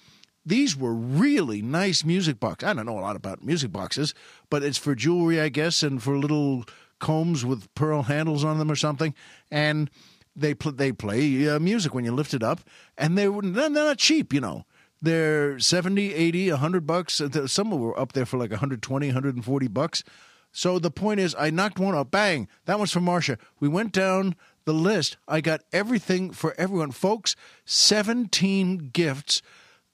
These 0.44 0.76
were 0.76 0.94
really 0.94 1.62
nice 1.62 2.04
music 2.04 2.40
boxes. 2.40 2.68
I 2.68 2.72
don't 2.72 2.86
know 2.86 2.98
a 2.98 3.00
lot 3.00 3.14
about 3.14 3.44
music 3.44 3.70
boxes, 3.70 4.14
but 4.48 4.62
it's 4.62 4.78
for 4.78 4.94
jewelry, 4.94 5.40
I 5.40 5.48
guess, 5.48 5.82
and 5.82 6.02
for 6.02 6.18
little 6.18 6.64
combs 6.98 7.44
with 7.44 7.72
pearl 7.74 8.02
handles 8.02 8.42
on 8.42 8.58
them 8.58 8.70
or 8.70 8.76
something. 8.76 9.14
And 9.50 9.90
they 10.36 10.54
pl- 10.54 10.72
they 10.72 10.92
play 10.92 11.48
uh, 11.48 11.58
music 11.58 11.94
when 11.94 12.04
you 12.04 12.12
lift 12.12 12.34
it 12.34 12.42
up, 12.42 12.60
and 12.96 13.16
they 13.16 13.26
they're 13.26 13.70
not 13.70 13.98
cheap, 13.98 14.32
you 14.32 14.40
know. 14.40 14.64
They're 15.02 15.58
70, 15.58 16.12
80, 16.12 16.50
100 16.50 16.86
bucks. 16.86 17.22
Some 17.46 17.70
were 17.70 17.98
up 17.98 18.12
there 18.12 18.26
for 18.26 18.36
like 18.36 18.50
120, 18.50 19.06
140 19.06 19.68
bucks. 19.68 20.04
So 20.52 20.78
the 20.78 20.90
point 20.90 21.20
is, 21.20 21.34
I 21.38 21.50
knocked 21.50 21.78
one 21.78 21.94
up. 21.94 22.10
Bang! 22.10 22.48
That 22.66 22.78
one's 22.78 22.92
for 22.92 23.00
Marcia. 23.00 23.38
We 23.60 23.68
went 23.68 23.92
down 23.92 24.34
the 24.64 24.74
list. 24.74 25.16
I 25.26 25.40
got 25.40 25.62
everything 25.72 26.32
for 26.32 26.54
everyone. 26.58 26.90
Folks, 26.90 27.34
17 27.64 28.90
gifts. 28.92 29.42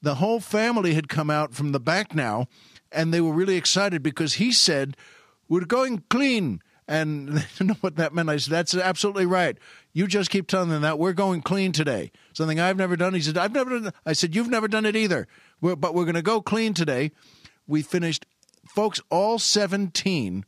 The 0.03 0.17
whole 0.17 0.41
family 0.41 0.95
had 0.95 1.09
come 1.09 1.31
out 1.31 1.55
from 1.55 1.73
the 1.73 1.81
back 1.81 2.15
now, 2.15 2.47
and 2.91 3.13
they 3.13 3.21
were 3.21 3.33
really 3.33 3.57
excited 3.57 4.03
because 4.03 4.35
he 4.35 4.51
said, 4.51 4.97
We're 5.49 5.65
going 5.65 6.05
clean. 6.09 6.63
And 6.89 7.35
didn't 7.59 7.67
know 7.67 7.77
what 7.81 7.97
that 7.97 8.15
meant. 8.15 8.31
I 8.31 8.37
said, 8.37 8.53
That's 8.53 8.75
absolutely 8.75 9.27
right. 9.27 9.59
You 9.93 10.07
just 10.07 10.31
keep 10.31 10.47
telling 10.47 10.69
them 10.69 10.83
that. 10.83 10.99
We're 10.99 11.13
going 11.13 11.43
clean 11.43 11.73
today. 11.73 12.13
Something 12.33 12.61
I've 12.61 12.77
never 12.77 12.97
done. 12.97 13.15
He 13.15 13.21
said, 13.21 13.39
I've 13.39 13.53
never 13.53 13.79
done 13.79 13.93
I 14.05 14.13
said, 14.13 14.35
You've 14.35 14.51
never 14.51 14.69
done 14.69 14.87
it 14.87 14.97
either. 14.97 15.27
We're, 15.61 15.77
but 15.77 15.95
we're 15.95 16.05
going 16.05 16.15
to 16.15 16.23
go 16.23 16.41
clean 16.41 16.75
today. 16.75 17.13
We 17.67 17.83
finished 17.83 18.27
folks, 18.69 19.01
all 19.11 19.39
17. 19.39 20.45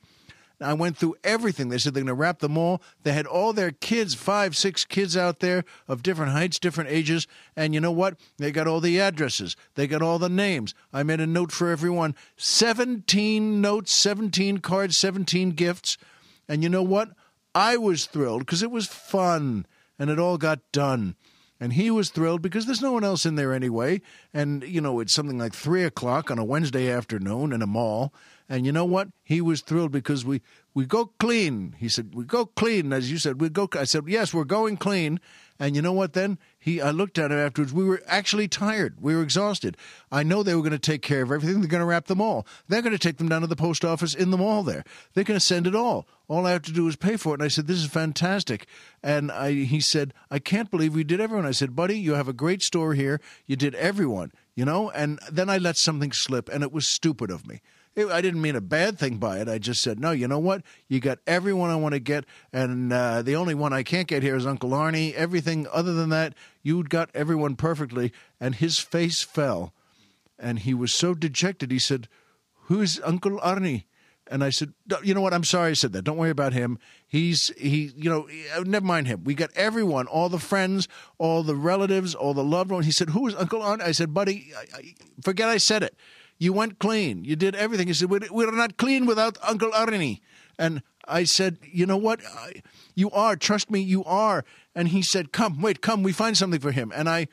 I 0.61 0.75
went 0.75 0.97
through 0.97 1.17
everything. 1.23 1.69
They 1.69 1.79
said 1.79 1.95
they're 1.95 2.03
going 2.03 2.09
to 2.09 2.15
wrap 2.15 2.41
them 2.41 2.59
all. 2.59 2.83
They 3.05 3.13
had 3.13 3.27
all 3.27 3.53
their 3.53 3.71
kids, 3.71 4.15
five, 4.15 4.57
six 4.57 4.85
kids 4.85 5.17
out 5.17 5.39
there 5.41 5.65
of 5.87 6.03
different 6.03 6.33
heights, 6.33 6.59
different 6.59 6.91
ages. 6.91 7.27
And 7.55 7.75
you 7.75 7.81
know 7.81 7.93
what? 7.93 8.19
They 8.39 8.51
got 8.51 8.67
all 8.67 8.81
the 8.81 9.01
addresses, 9.01 9.57
they 9.75 9.87
got 9.87 10.03
all 10.03 10.19
the 10.19 10.29
names. 10.29 10.75
I 10.93 11.03
made 11.03 11.21
a 11.21 11.27
note 11.27 11.53
for 11.53 11.71
everyone 11.71 12.15
17 12.37 13.61
notes, 13.61 13.93
17 13.93 14.59
cards, 14.59 14.99
17 14.99 15.51
gifts. 15.51 15.97
And 16.49 16.63
you 16.63 16.69
know 16.69 16.83
what? 16.83 17.11
I 17.55 17.77
was 17.77 18.07
thrilled 18.07 18.41
because 18.41 18.63
it 18.63 18.71
was 18.71 18.87
fun 18.87 19.67
and 19.99 20.11
it 20.11 20.19
all 20.19 20.39
got 20.39 20.61
done. 20.73 21.17
And 21.61 21.73
he 21.73 21.91
was 21.91 22.11
thrilled 22.11 22.41
because 22.41 22.67
there's 22.67 22.83
no 22.83 22.93
one 22.93 23.05
else 23.05 23.27
in 23.27 23.35
there 23.35 23.53
anyway. 23.53 24.01
And, 24.33 24.63
you 24.63 24.81
know, 24.81 25.01
it's 25.01 25.13
something 25.13 25.39
like 25.39 25.55
three 25.55 25.83
o'clock 25.83 26.31
on 26.31 26.39
a 26.39 26.45
Wednesday 26.45 26.89
afternoon 26.89 27.53
in 27.53 27.63
a 27.63 27.67
mall. 27.67 28.15
And 28.49 28.65
you 28.65 28.73
know 28.73 28.85
what? 28.85 29.09
He 29.23 29.41
was 29.41 29.61
thrilled 29.61 29.93
because 29.93 30.25
we 30.25 30.41
we 30.73 30.87
go 30.87 31.07
clean. 31.19 31.75
He 31.79 31.89
said 31.89 32.15
we 32.15 32.25
go 32.25 32.47
clean, 32.47 32.93
as 32.93 33.11
you 33.11 33.19
said. 33.19 33.41
We 33.41 33.51
go. 33.51 33.69
I 33.75 33.85
said 33.85 34.05
yes, 34.07 34.33
we're 34.33 34.45
going 34.45 34.79
clean. 34.79 35.21
And 35.61 35.75
you 35.75 35.83
know 35.83 35.93
what? 35.93 36.13
Then 36.13 36.39
he, 36.59 36.81
I 36.81 36.93
looked 36.93 37.19
at 37.19 37.33
him 37.33 37.39
afterwards. 37.39 37.73
We 37.73 37.85
were 37.85 38.01
actually 38.07 38.47
tired. 38.47 38.99
We 39.01 39.17
were 39.17 39.23
exhausted. 39.23 39.77
I 40.13 40.23
know 40.23 40.43
they 40.43 40.55
were 40.55 40.63
going 40.63 40.71
to 40.71 40.79
take 40.79 41.03
care 41.03 41.23
of 41.23 41.33
everything. 41.33 41.61
They're 41.61 41.69
going 41.69 41.81
to 41.81 41.87
wrap 41.87 42.07
them 42.07 42.21
all. 42.21 42.47
They're 42.69 42.81
going 42.81 42.93
to 42.93 42.99
take 42.99 43.17
them 43.17 43.29
down 43.29 43.41
to 43.41 43.49
the 43.49 43.57
post 43.57 43.85
office 43.85 44.15
in 44.15 44.31
the 44.31 44.39
mall. 44.39 44.63
There, 44.63 44.85
they're 45.15 45.25
going 45.25 45.41
to 45.41 45.45
send 45.45 45.67
it 45.67 45.75
all. 45.75 46.07
All 46.29 46.47
I 46.47 46.53
have 46.53 46.63
to 46.63 46.73
do 46.73 46.87
is 46.87 46.95
pay 46.95 47.17
for 47.17 47.31
it. 47.31 47.41
And 47.41 47.43
I 47.43 47.49
said, 47.49 47.67
"This 47.67 47.79
is 47.79 47.87
fantastic." 47.87 48.67
And 49.03 49.33
I, 49.33 49.53
he 49.53 49.81
said, 49.81 50.15
"I 50.31 50.39
can't 50.39 50.71
believe 50.71 50.95
we 50.95 51.05
did 51.05 51.21
everyone." 51.21 51.45
I 51.45 51.51
said, 51.51 51.75
"Buddy, 51.75 51.99
you 51.99 52.15
have 52.15 52.29
a 52.29 52.33
great 52.33 52.63
store 52.63 52.95
here. 52.95 53.21
You 53.47 53.57
did 53.57 53.75
everyone." 53.75 54.31
You 54.55 54.65
know. 54.65 54.91
And 54.91 55.19
then 55.31 55.51
I 55.51 55.59
let 55.59 55.77
something 55.77 56.13
slip, 56.13 56.49
and 56.49 56.63
it 56.63 56.73
was 56.73 56.87
stupid 56.87 57.31
of 57.31 57.47
me. 57.47 57.61
It, 57.95 58.07
I 58.07 58.21
didn't 58.21 58.43
mean 58.43 58.55
a 58.55 58.61
bad 58.61 58.99
thing 58.99 59.17
by 59.17 59.39
it. 59.39 59.49
I 59.49 59.59
just 59.59 59.83
said, 59.83 59.99
no, 59.99 60.13
you 60.13 60.29
know 60.29 60.39
what? 60.39 60.63
You 60.89 61.01
got 61.01 61.19
everyone 61.27 61.71
I 61.71 61.77
want 61.77 61.95
to 61.95 62.01
get, 62.01 62.25
and 62.53 62.93
uh, 62.93 63.23
the 63.23 63.35
only 63.35 63.55
one 63.55 63.73
I 63.73 63.83
can't 63.83 64.07
get 64.07 64.23
here 64.23 64.37
is 64.37 64.47
Uncle 64.47 64.71
Arnie. 64.71 65.15
Everything 65.15 65.67
other 65.73 65.93
than 65.95 66.11
that, 66.11 66.35
you'd 66.63 66.91
got 66.91 67.11
everyone 67.15 67.57
perfectly. 67.57 68.13
And 68.41 68.55
his 68.55 68.79
face 68.79 69.23
fell, 69.23 69.73
and 70.39 70.61
he 70.61 70.75
was 70.75 70.93
so 70.93 71.15
dejected. 71.15 71.73
He 71.73 71.81
said, 71.81 72.09
"Who's 72.67 73.01
Uncle 73.01 73.41
Arnie?" 73.41 73.85
And 74.31 74.45
I 74.45 74.51
said, 74.51 74.75
"You 75.03 75.15
know 75.15 75.23
what? 75.23 75.35
I'm 75.35 75.43
sorry 75.43 75.71
I 75.71 75.75
said 75.75 75.93
that. 75.95 76.03
Don't 76.03 76.19
worry 76.19 76.31
about 76.31 76.53
him. 76.53 76.79
He's 77.07 77.51
he. 77.57 77.93
You 77.97 78.11
know, 78.11 78.29
uh, 78.55 78.63
never 78.65 78.87
mind 78.87 79.09
him. 79.09 79.25
We 79.25 79.35
got 79.35 79.51
everyone, 79.57 80.07
all 80.07 80.29
the 80.29 80.39
friends, 80.39 80.87
all 81.17 81.43
the 81.43 81.57
relatives, 81.57 82.15
all 82.15 82.35
the 82.35 82.45
loved 82.45 82.71
ones." 82.71 82.87
He 82.87 82.93
said, 82.93 83.11
"Who 83.11 83.27
is 83.27 83.35
Uncle 83.35 83.61
Arnie?" 83.61 83.83
I 83.83 83.93
said, 83.93 84.15
"Buddy, 84.15 84.53
I, 84.57 84.79
I, 84.79 84.95
forget 85.23 85.49
I 85.49 85.57
said 85.57 85.83
it." 85.83 85.97
You 86.39 86.53
went 86.53 86.79
clean. 86.79 87.25
You 87.25 87.37
did 87.37 87.55
everything. 87.55 87.89
He 87.89 87.95
said, 87.95 88.11
We're, 88.11 88.51
not 88.53 88.77
clean 88.77 89.07
without 89.07 89.39
Uncle 89.43 89.71
Arnie. 89.73 90.21
And 90.59 90.83
I 91.07 91.25
said, 91.25 91.59
You 91.63 91.87
know 91.87 91.97
what? 91.97 92.21
I, 92.25 92.63
you 92.95 93.11
are. 93.11 93.37
Trust 93.37 93.71
me, 93.71 93.81
you 93.81 94.05
are. 94.05 94.45
And 94.75 94.89
he 94.89 95.03
said, 95.03 95.33
Come, 95.33 95.61
wait, 95.61 95.81
come. 95.81 96.03
We 96.03 96.13
find 96.13 96.37
something 96.37 96.61
for 96.61 96.73
him. 96.73 96.93
And 96.95 97.09
I, 97.09 97.27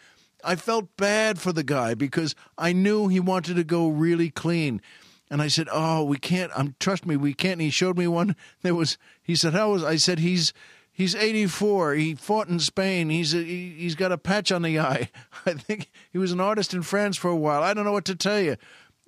I 0.43 0.55
felt 0.55 0.97
bad 0.97 1.39
for 1.39 1.51
the 1.51 1.63
guy 1.63 1.93
because 1.93 2.35
I 2.57 2.73
knew 2.73 3.07
he 3.07 3.19
wanted 3.19 3.55
to 3.55 3.63
go 3.63 3.87
really 3.87 4.29
clean. 4.29 4.81
And 5.29 5.41
I 5.41 5.47
said, 5.47 5.67
"Oh, 5.71 6.03
we 6.03 6.17
can't. 6.17 6.51
Um, 6.55 6.75
trust 6.79 7.05
me, 7.05 7.17
we 7.17 7.33
can't." 7.33 7.53
And 7.53 7.61
he 7.63 7.71
showed 7.71 7.97
me 7.97 8.07
one. 8.07 8.35
There 8.61 8.75
was. 8.75 8.99
He 9.23 9.35
said, 9.35 9.53
"How 9.53 9.71
was?" 9.71 9.83
I 9.83 9.95
said, 9.95 10.19
"He's 10.19 10.53
he's 10.95 11.13
84. 11.15 11.93
He 11.95 12.15
fought 12.15 12.47
in 12.47 12.59
Spain. 12.59 13.09
He's 13.09 13.33
a, 13.33 13.43
he, 13.43 13.75
he's 13.77 13.95
got 13.95 14.11
a 14.11 14.17
patch 14.17 14.51
on 14.51 14.61
the 14.61 14.79
eye. 14.79 15.09
I 15.45 15.53
think 15.53 15.91
he 16.11 16.17
was 16.17 16.31
an 16.31 16.39
artist 16.39 16.73
in 16.73 16.83
France 16.83 17.17
for 17.17 17.29
a 17.29 17.35
while. 17.35 17.61
I 17.61 17.73
don't 17.73 17.85
know 17.85 17.91
what 17.91 18.05
to 18.05 18.15
tell 18.15 18.39
you. 18.39 18.55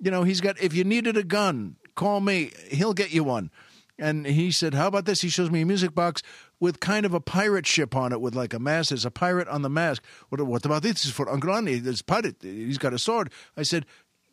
You 0.00 0.10
know, 0.10 0.22
he's 0.22 0.40
got. 0.40 0.60
If 0.60 0.74
you 0.74 0.84
needed 0.84 1.16
a 1.16 1.24
gun, 1.24 1.76
call 1.94 2.20
me. 2.20 2.52
He'll 2.70 2.94
get 2.94 3.12
you 3.12 3.24
one." 3.24 3.50
And 3.98 4.26
he 4.26 4.52
said, 4.52 4.74
"How 4.74 4.86
about 4.86 5.04
this?" 5.06 5.22
He 5.22 5.28
shows 5.28 5.50
me 5.50 5.62
a 5.62 5.66
music 5.66 5.94
box 5.94 6.22
with 6.60 6.80
kind 6.80 7.04
of 7.04 7.14
a 7.14 7.20
pirate 7.20 7.66
ship 7.66 7.96
on 7.96 8.12
it, 8.12 8.20
with 8.20 8.34
like 8.34 8.54
a 8.54 8.58
mast. 8.58 8.90
There's 8.90 9.04
a 9.04 9.10
pirate 9.10 9.48
on 9.48 9.62
the 9.62 9.70
mast. 9.70 10.00
What, 10.28 10.40
what 10.42 10.64
about 10.64 10.82
this? 10.82 10.94
This 10.94 11.06
is 11.06 11.10
for 11.12 11.28
Uncle 11.28 11.52
Andy. 11.52 11.78
This 11.78 12.02
pirate. 12.02 12.36
He's 12.40 12.78
got 12.78 12.92
a 12.92 12.98
sword. 12.98 13.32
I 13.56 13.62
said, 13.62 13.86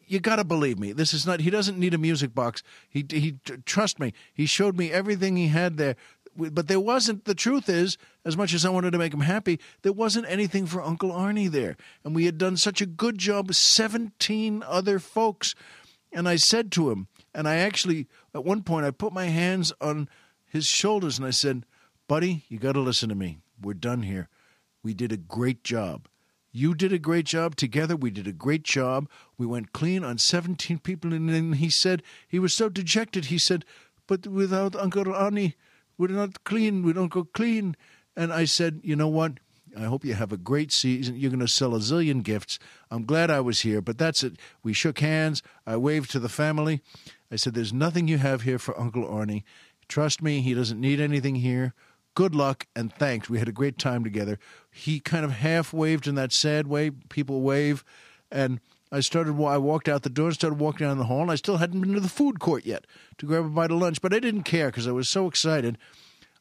you 0.08 0.20
got 0.20 0.38
to 0.38 0.44
believe 0.44 0.80
me. 0.80 0.92
This 0.94 1.14
is 1.14 1.26
not. 1.26 1.40
He 1.40 1.50
doesn't 1.50 1.78
need 1.78 1.94
a 1.94 1.98
music 1.98 2.34
box. 2.34 2.64
He 2.90 3.06
he. 3.10 3.38
Trust 3.66 4.00
me. 4.00 4.14
He 4.34 4.46
showed 4.46 4.78
me 4.78 4.92
everything 4.92 5.36
he 5.36 5.48
had 5.48 5.78
there. 5.78 5.96
But 6.36 6.68
there 6.68 6.80
wasn't. 6.80 7.26
The 7.26 7.36
truth 7.36 7.70
is, 7.70 7.98
as 8.26 8.36
much 8.36 8.54
as 8.54 8.66
I 8.66 8.70
wanted 8.70 8.92
to 8.92 8.98
make 8.98 9.14
him 9.14 9.22
happy, 9.22 9.60
there 9.84 9.94
wasn't 9.94 10.30
anything 10.30 10.66
for 10.66 10.82
Uncle 10.82 11.12
Arnie 11.12 11.50
there. 11.50 11.78
And 12.04 12.14
we 12.14 12.26
had 12.26 12.38
done 12.38 12.58
such 12.58 12.82
a 12.82 12.86
good 12.86 13.18
job 13.18 13.48
with 13.48 13.58
seventeen 13.58 14.64
other 14.66 15.00
folks. 15.00 15.56
And 16.12 16.28
I 16.28 16.36
said 16.36 16.72
to 16.74 16.92
him, 16.92 17.08
and 17.34 17.48
I 17.48 17.58
actually, 17.58 18.08
at 18.34 18.46
one 18.46 18.64
point, 18.64 18.86
I 18.86 18.92
put 18.92 19.14
my 19.14 19.26
hands 19.26 19.74
on 19.82 20.10
his 20.46 20.66
shoulders 20.66 21.18
and 21.18 21.28
I 21.28 21.32
said, 21.32 21.66
"Buddy, 22.08 22.44
you 22.50 22.60
got 22.60 22.74
to 22.74 22.82
listen 22.82 23.10
to 23.10 23.16
me. 23.16 23.40
We're 23.62 23.74
done 23.74 24.04
here. 24.04 24.30
We 24.84 24.94
did 24.94 25.12
a 25.12 25.18
great 25.18 25.64
job." 25.64 26.08
You 26.52 26.74
did 26.74 26.94
a 26.94 27.00
great 27.00 27.26
job. 27.26 27.58
Together, 27.58 27.98
we 27.98 28.12
did 28.12 28.28
a 28.28 28.32
great 28.32 28.64
job. 28.64 29.10
We 29.38 29.46
went 29.46 29.74
clean 29.74 30.06
on 30.06 30.18
17 30.18 30.80
people. 30.80 31.14
And 31.14 31.28
then 31.28 31.52
he 31.52 31.70
said, 31.70 32.02
he 32.30 32.40
was 32.40 32.54
so 32.54 32.70
dejected. 32.70 33.26
He 33.26 33.38
said, 33.38 33.66
But 34.08 34.26
without 34.26 34.74
Uncle 34.74 35.04
Arnie, 35.04 35.56
we're 35.98 36.08
not 36.08 36.44
clean. 36.44 36.84
We 36.84 36.94
don't 36.94 37.12
go 37.12 37.24
clean. 37.24 37.76
And 38.16 38.32
I 38.32 38.46
said, 38.46 38.82
You 38.84 38.96
know 38.96 39.08
what? 39.08 39.34
I 39.78 39.84
hope 39.84 40.06
you 40.06 40.14
have 40.14 40.32
a 40.32 40.38
great 40.38 40.72
season. 40.72 41.18
You're 41.18 41.32
going 41.32 41.42
to 41.42 41.50
sell 41.50 41.76
a 41.76 41.80
zillion 41.80 42.24
gifts. 42.24 42.60
I'm 42.90 43.04
glad 43.04 43.30
I 43.30 43.42
was 43.42 43.62
here, 43.62 43.82
but 43.82 43.98
that's 43.98 44.24
it. 44.24 44.38
We 44.64 44.72
shook 44.72 45.00
hands. 45.00 45.44
I 45.68 45.76
waved 45.76 46.12
to 46.12 46.20
the 46.20 46.30
family. 46.30 46.82
I 47.32 47.36
said, 47.36 47.54
There's 47.54 47.74
nothing 47.74 48.08
you 48.08 48.18
have 48.18 48.44
here 48.44 48.60
for 48.60 48.80
Uncle 48.80 49.04
Arnie. 49.04 49.44
Trust 49.88 50.22
me, 50.22 50.42
he 50.42 50.54
doesn't 50.54 50.80
need 50.80 51.00
anything 51.00 51.36
here 51.36 51.74
good 52.16 52.34
luck 52.34 52.66
and 52.76 52.92
thanks. 52.92 53.30
We 53.30 53.40
had 53.40 53.50
a 53.50 53.52
great 53.52 53.78
time 53.78 54.04
together. 54.04 54.40
He 54.72 55.00
kind 55.00 55.24
of 55.24 55.32
half 55.32 55.74
waved 55.74 56.08
in 56.08 56.16
that 56.16 56.32
sad 56.32 56.66
way 56.66 56.90
people 56.90 57.42
wave, 57.42 57.84
and 58.32 58.60
I 58.96 59.02
started. 59.02 59.34
I 59.44 59.58
walked 59.58 59.90
out 59.90 60.04
the 60.04 60.10
door 60.10 60.28
and 60.28 60.36
started 60.36 60.58
walking 60.58 60.88
down 60.88 60.98
the 60.98 61.04
hall. 61.04 61.22
And 61.22 61.32
I 61.32 61.36
still 61.36 61.58
hadn't 61.58 61.82
been 61.82 61.94
to 61.94 62.00
the 62.00 62.08
food 62.08 62.40
court 62.40 62.66
yet 62.66 62.86
to 63.18 63.26
grab 63.26 63.46
a 63.46 63.50
bite 63.50 63.72
of 63.72 63.78
lunch, 63.78 64.02
but 64.02 64.14
I 64.14 64.20
didn't 64.20 64.44
care 64.44 64.68
because 64.68 64.88
I 64.88 64.94
was 64.94 65.10
so 65.10 65.28
excited. 65.28 65.78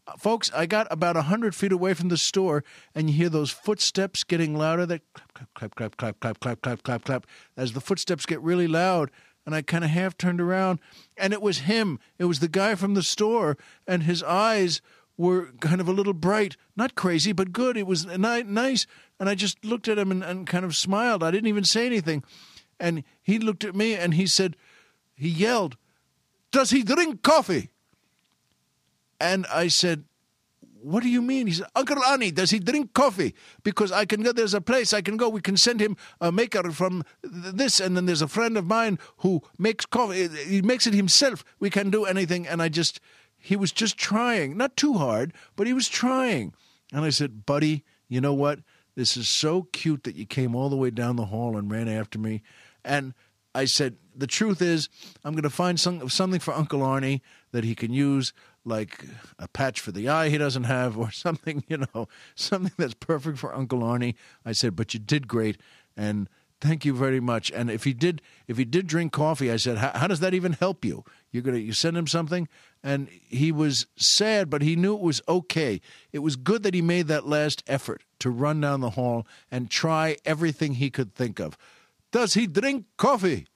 Uh, 0.06 0.12
folks, 0.18 0.52
I 0.54 0.66
got 0.66 0.86
about 0.90 1.16
a 1.16 1.22
hundred 1.22 1.56
feet 1.56 1.72
away 1.72 1.94
from 1.94 2.10
the 2.10 2.16
store, 2.16 2.62
and 2.94 3.10
you 3.10 3.16
hear 3.16 3.28
those 3.28 3.50
footsteps 3.50 4.22
getting 4.22 4.56
louder. 4.56 4.86
That 4.86 5.02
clap, 5.34 5.54
clap, 5.54 5.74
clap, 5.74 5.96
clap, 5.96 6.20
clap, 6.20 6.40
clap, 6.40 6.60
clap, 6.60 6.62
clap, 6.62 6.82
clap. 6.84 7.04
Clap 7.04 7.26
as 7.56 7.72
the 7.72 7.80
footsteps 7.80 8.24
get 8.24 8.40
really 8.40 8.68
loud, 8.68 9.10
and 9.44 9.52
I 9.52 9.62
kind 9.62 9.82
of 9.82 9.90
half 9.90 10.16
turned 10.16 10.40
around, 10.40 10.78
and 11.16 11.32
it 11.32 11.42
was 11.42 11.60
him. 11.60 11.98
It 12.18 12.26
was 12.26 12.38
the 12.38 12.48
guy 12.48 12.76
from 12.76 12.94
the 12.94 13.02
store, 13.02 13.56
and 13.84 14.04
his 14.04 14.22
eyes 14.22 14.80
were 15.16 15.52
kind 15.60 15.80
of 15.80 15.88
a 15.88 15.92
little 15.92 16.12
bright, 16.12 16.56
not 16.76 16.94
crazy, 16.94 17.32
but 17.32 17.52
good. 17.52 17.76
It 17.76 17.86
was 17.86 18.06
ni- 18.06 18.42
nice. 18.42 18.86
And 19.20 19.28
I 19.28 19.34
just 19.34 19.64
looked 19.64 19.88
at 19.88 19.98
him 19.98 20.10
and, 20.10 20.24
and 20.24 20.46
kind 20.46 20.64
of 20.64 20.74
smiled. 20.74 21.22
I 21.22 21.30
didn't 21.30 21.48
even 21.48 21.64
say 21.64 21.86
anything. 21.86 22.24
And 22.80 23.04
he 23.22 23.38
looked 23.38 23.64
at 23.64 23.74
me 23.74 23.94
and 23.94 24.14
he 24.14 24.26
said, 24.26 24.56
he 25.14 25.28
yelled, 25.28 25.76
Does 26.50 26.70
he 26.70 26.82
drink 26.82 27.22
coffee? 27.22 27.70
And 29.20 29.46
I 29.46 29.68
said, 29.68 30.04
what 30.84 31.02
do 31.02 31.08
you 31.08 31.22
mean? 31.22 31.46
He 31.46 31.54
said, 31.54 31.66
Uncle 31.74 31.96
Arnie, 31.96 32.34
does 32.34 32.50
he 32.50 32.58
drink 32.58 32.92
coffee? 32.92 33.34
Because 33.62 33.90
I 33.90 34.04
can 34.04 34.22
go, 34.22 34.32
there's 34.32 34.52
a 34.52 34.60
place 34.60 34.92
I 34.92 35.00
can 35.00 35.16
go. 35.16 35.30
We 35.30 35.40
can 35.40 35.56
send 35.56 35.80
him 35.80 35.96
a 36.20 36.30
maker 36.30 36.70
from 36.72 37.04
this. 37.22 37.80
And 37.80 37.96
then 37.96 38.04
there's 38.04 38.20
a 38.20 38.28
friend 38.28 38.58
of 38.58 38.66
mine 38.66 38.98
who 39.18 39.40
makes 39.56 39.86
coffee. 39.86 40.28
He 40.28 40.60
makes 40.60 40.86
it 40.86 40.92
himself. 40.92 41.42
We 41.58 41.70
can 41.70 41.88
do 41.88 42.04
anything. 42.04 42.46
And 42.46 42.60
I 42.60 42.68
just, 42.68 43.00
he 43.44 43.56
was 43.56 43.72
just 43.72 43.98
trying, 43.98 44.56
not 44.56 44.74
too 44.74 44.94
hard, 44.94 45.34
but 45.54 45.66
he 45.66 45.74
was 45.74 45.86
trying. 45.86 46.54
And 46.94 47.04
I 47.04 47.10
said, 47.10 47.44
Buddy, 47.44 47.84
you 48.08 48.18
know 48.18 48.32
what? 48.32 48.60
This 48.94 49.18
is 49.18 49.28
so 49.28 49.64
cute 49.64 50.04
that 50.04 50.16
you 50.16 50.24
came 50.24 50.54
all 50.54 50.70
the 50.70 50.78
way 50.78 50.88
down 50.88 51.16
the 51.16 51.26
hall 51.26 51.58
and 51.58 51.70
ran 51.70 51.86
after 51.86 52.18
me. 52.18 52.40
And 52.86 53.12
I 53.54 53.66
said, 53.66 53.96
The 54.16 54.26
truth 54.26 54.62
is, 54.62 54.88
I'm 55.24 55.34
going 55.34 55.42
to 55.42 55.50
find 55.50 55.78
some, 55.78 56.08
something 56.08 56.40
for 56.40 56.54
Uncle 56.54 56.80
Arnie 56.80 57.20
that 57.52 57.64
he 57.64 57.74
can 57.74 57.92
use, 57.92 58.32
like 58.64 59.04
a 59.38 59.46
patch 59.46 59.78
for 59.78 59.92
the 59.92 60.08
eye 60.08 60.30
he 60.30 60.38
doesn't 60.38 60.64
have, 60.64 60.96
or 60.96 61.10
something, 61.12 61.64
you 61.68 61.84
know, 61.94 62.08
something 62.34 62.72
that's 62.78 62.94
perfect 62.94 63.36
for 63.36 63.54
Uncle 63.54 63.80
Arnie. 63.80 64.14
I 64.42 64.52
said, 64.52 64.74
But 64.74 64.94
you 64.94 65.00
did 65.00 65.28
great. 65.28 65.58
And 65.98 66.30
thank 66.62 66.86
you 66.86 66.94
very 66.94 67.20
much. 67.20 67.50
And 67.52 67.70
if 67.70 67.84
he 67.84 67.92
did, 67.92 68.22
if 68.48 68.56
he 68.56 68.64
did 68.64 68.86
drink 68.86 69.12
coffee, 69.12 69.52
I 69.52 69.56
said, 69.56 69.76
how, 69.76 70.06
does 70.06 70.20
that 70.20 70.32
even 70.32 70.54
help 70.54 70.84
you? 70.84 71.04
You're 71.30 71.42
gonna 71.42 71.58
you 71.58 71.74
send 71.74 71.96
him 71.96 72.06
something, 72.06 72.48
and 72.84 73.08
he 73.08 73.50
was 73.50 73.86
sad, 73.96 74.50
but 74.50 74.60
he 74.60 74.76
knew 74.76 74.94
it 74.94 75.00
was 75.00 75.22
okay. 75.26 75.80
It 76.12 76.18
was 76.18 76.36
good 76.36 76.62
that 76.64 76.74
he 76.74 76.82
made 76.82 77.08
that 77.08 77.26
last 77.26 77.64
effort 77.66 78.04
to 78.18 78.28
run 78.28 78.60
down 78.60 78.80
the 78.80 78.90
hall 78.90 79.26
and 79.50 79.70
try 79.70 80.18
everything 80.26 80.74
he 80.74 80.90
could 80.90 81.14
think 81.14 81.40
of. 81.40 81.56
Does 82.12 82.34
he 82.34 82.46
drink 82.46 82.84
coffee? 82.98 83.46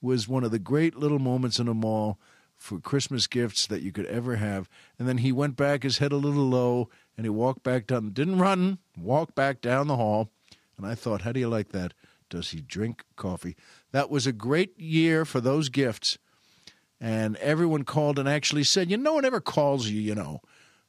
Was 0.00 0.28
one 0.28 0.44
of 0.44 0.52
the 0.52 0.60
great 0.60 0.94
little 0.94 1.18
moments 1.18 1.58
in 1.58 1.66
a 1.66 1.74
mall 1.74 2.18
for 2.56 2.78
Christmas 2.78 3.26
gifts 3.26 3.66
that 3.66 3.82
you 3.82 3.90
could 3.90 4.06
ever 4.06 4.36
have. 4.36 4.68
And 4.96 5.08
then 5.08 5.18
he 5.18 5.32
went 5.32 5.56
back, 5.56 5.82
his 5.82 5.98
head 5.98 6.12
a 6.12 6.16
little 6.16 6.48
low, 6.48 6.88
and 7.16 7.26
he 7.26 7.30
walked 7.30 7.64
back 7.64 7.88
down. 7.88 8.10
Didn't 8.10 8.38
run, 8.38 8.78
walked 8.96 9.34
back 9.34 9.60
down 9.60 9.88
the 9.88 9.96
hall. 9.96 10.30
And 10.76 10.86
I 10.86 10.94
thought, 10.94 11.22
how 11.22 11.32
do 11.32 11.40
you 11.40 11.48
like 11.48 11.70
that? 11.70 11.94
Does 12.30 12.50
he 12.50 12.60
drink 12.60 13.04
coffee? 13.16 13.56
That 13.90 14.08
was 14.08 14.26
a 14.26 14.32
great 14.32 14.78
year 14.78 15.24
for 15.24 15.40
those 15.40 15.68
gifts. 15.68 16.18
And 17.02 17.36
everyone 17.38 17.82
called 17.82 18.20
and 18.20 18.28
actually 18.28 18.62
said, 18.62 18.88
you 18.88 18.96
know, 18.96 19.10
no 19.10 19.14
one 19.14 19.24
ever 19.24 19.40
calls 19.40 19.88
you, 19.88 20.00
you 20.00 20.14
know, 20.14 20.40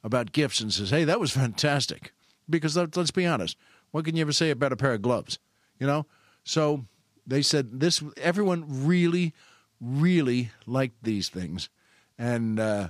about 0.04 0.32
gifts 0.32 0.60
and 0.60 0.72
says, 0.72 0.92
hey, 0.92 1.04
that 1.06 1.20
was 1.20 1.32
fantastic. 1.32 2.14
Because 2.48 2.78
let's 2.78 3.10
be 3.10 3.26
honest, 3.26 3.58
what 3.90 4.06
can 4.06 4.16
you 4.16 4.22
ever 4.22 4.32
say 4.32 4.52
about 4.52 4.72
a 4.72 4.78
pair 4.78 4.94
of 4.94 5.02
gloves? 5.02 5.40
You 5.80 5.88
know? 5.88 6.06
So 6.44 6.86
they 7.26 7.42
said 7.42 7.80
this, 7.80 8.04
everyone 8.18 8.86
really, 8.86 9.34
really 9.82 10.52
liked 10.68 11.04
these 11.04 11.30
things. 11.30 11.70
And, 12.16 12.60
uh, 12.60 12.90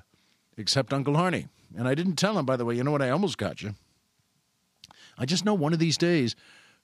except 0.57 0.91
Uncle 0.93 1.15
Harney. 1.15 1.47
And 1.77 1.87
I 1.87 1.95
didn't 1.95 2.17
tell 2.17 2.37
him, 2.37 2.45
by 2.45 2.57
the 2.57 2.65
way, 2.65 2.75
you 2.75 2.83
know 2.83 2.91
what 2.91 3.01
I 3.01 3.09
almost 3.09 3.37
got 3.37 3.61
you? 3.61 3.75
I 5.17 5.25
just 5.25 5.45
know 5.45 5.53
one 5.53 5.71
of 5.71 5.79
these 5.79 5.97
days 5.97 6.35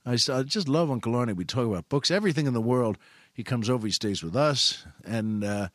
I, 0.05 0.13
I 0.13 0.43
just 0.43 0.69
love 0.69 0.89
Uncle 0.89 1.13
Arnie. 1.13 1.35
We 1.35 1.45
talk 1.45 1.65
about 1.67 1.89
books, 1.89 2.09
everything 2.09 2.47
in 2.47 2.53
the 2.53 2.61
world. 2.61 2.97
He 3.33 3.43
comes 3.43 3.69
over, 3.69 3.85
he 3.85 3.91
stays 3.91 4.23
with 4.23 4.35
us, 4.35 4.85
and 5.05 5.43
uh, 5.43 5.69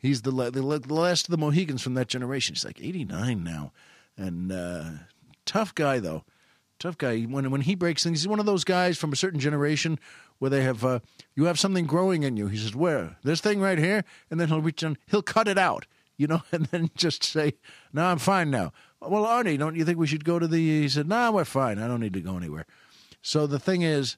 He's 0.00 0.22
the, 0.22 0.30
the, 0.30 0.50
the 0.50 0.94
last 0.94 1.26
of 1.26 1.30
the 1.30 1.38
Mohicans 1.38 1.82
from 1.82 1.94
that 1.94 2.08
generation. 2.08 2.54
He's 2.54 2.64
like 2.64 2.80
89 2.80 3.44
now. 3.44 3.72
And 4.16 4.50
uh, 4.50 4.84
tough 5.44 5.74
guy, 5.74 5.98
though. 5.98 6.24
Tough 6.78 6.96
guy. 6.96 7.20
When, 7.22 7.50
when 7.50 7.60
he 7.60 7.74
breaks 7.74 8.02
things, 8.02 8.22
he's 8.22 8.28
one 8.28 8.40
of 8.40 8.46
those 8.46 8.64
guys 8.64 8.96
from 8.96 9.12
a 9.12 9.16
certain 9.16 9.38
generation 9.38 9.98
where 10.38 10.50
they 10.50 10.62
have, 10.62 10.82
uh, 10.84 11.00
you 11.34 11.44
have 11.44 11.60
something 11.60 11.84
growing 11.84 12.22
in 12.22 12.38
you. 12.38 12.48
He 12.48 12.56
says, 12.56 12.74
Where? 12.74 13.18
This 13.22 13.42
thing 13.42 13.60
right 13.60 13.78
here? 13.78 14.04
And 14.30 14.40
then 14.40 14.48
he'll 14.48 14.62
reach 14.62 14.80
down, 14.80 14.96
he'll 15.06 15.22
cut 15.22 15.48
it 15.48 15.58
out, 15.58 15.86
you 16.16 16.26
know, 16.26 16.42
and 16.52 16.64
then 16.66 16.90
just 16.96 17.22
say, 17.22 17.52
No, 17.92 18.06
I'm 18.06 18.18
fine 18.18 18.50
now. 18.50 18.72
Well, 19.02 19.26
Arnie, 19.26 19.58
don't 19.58 19.76
you 19.76 19.84
think 19.84 19.98
we 19.98 20.06
should 20.06 20.24
go 20.24 20.38
to 20.38 20.48
the. 20.48 20.56
He 20.82 20.88
said, 20.88 21.06
No, 21.06 21.16
nah, 21.16 21.30
we're 21.30 21.44
fine. 21.44 21.78
I 21.78 21.86
don't 21.86 22.00
need 22.00 22.14
to 22.14 22.20
go 22.22 22.38
anywhere. 22.38 22.64
So 23.20 23.46
the 23.46 23.58
thing 23.58 23.82
is, 23.82 24.16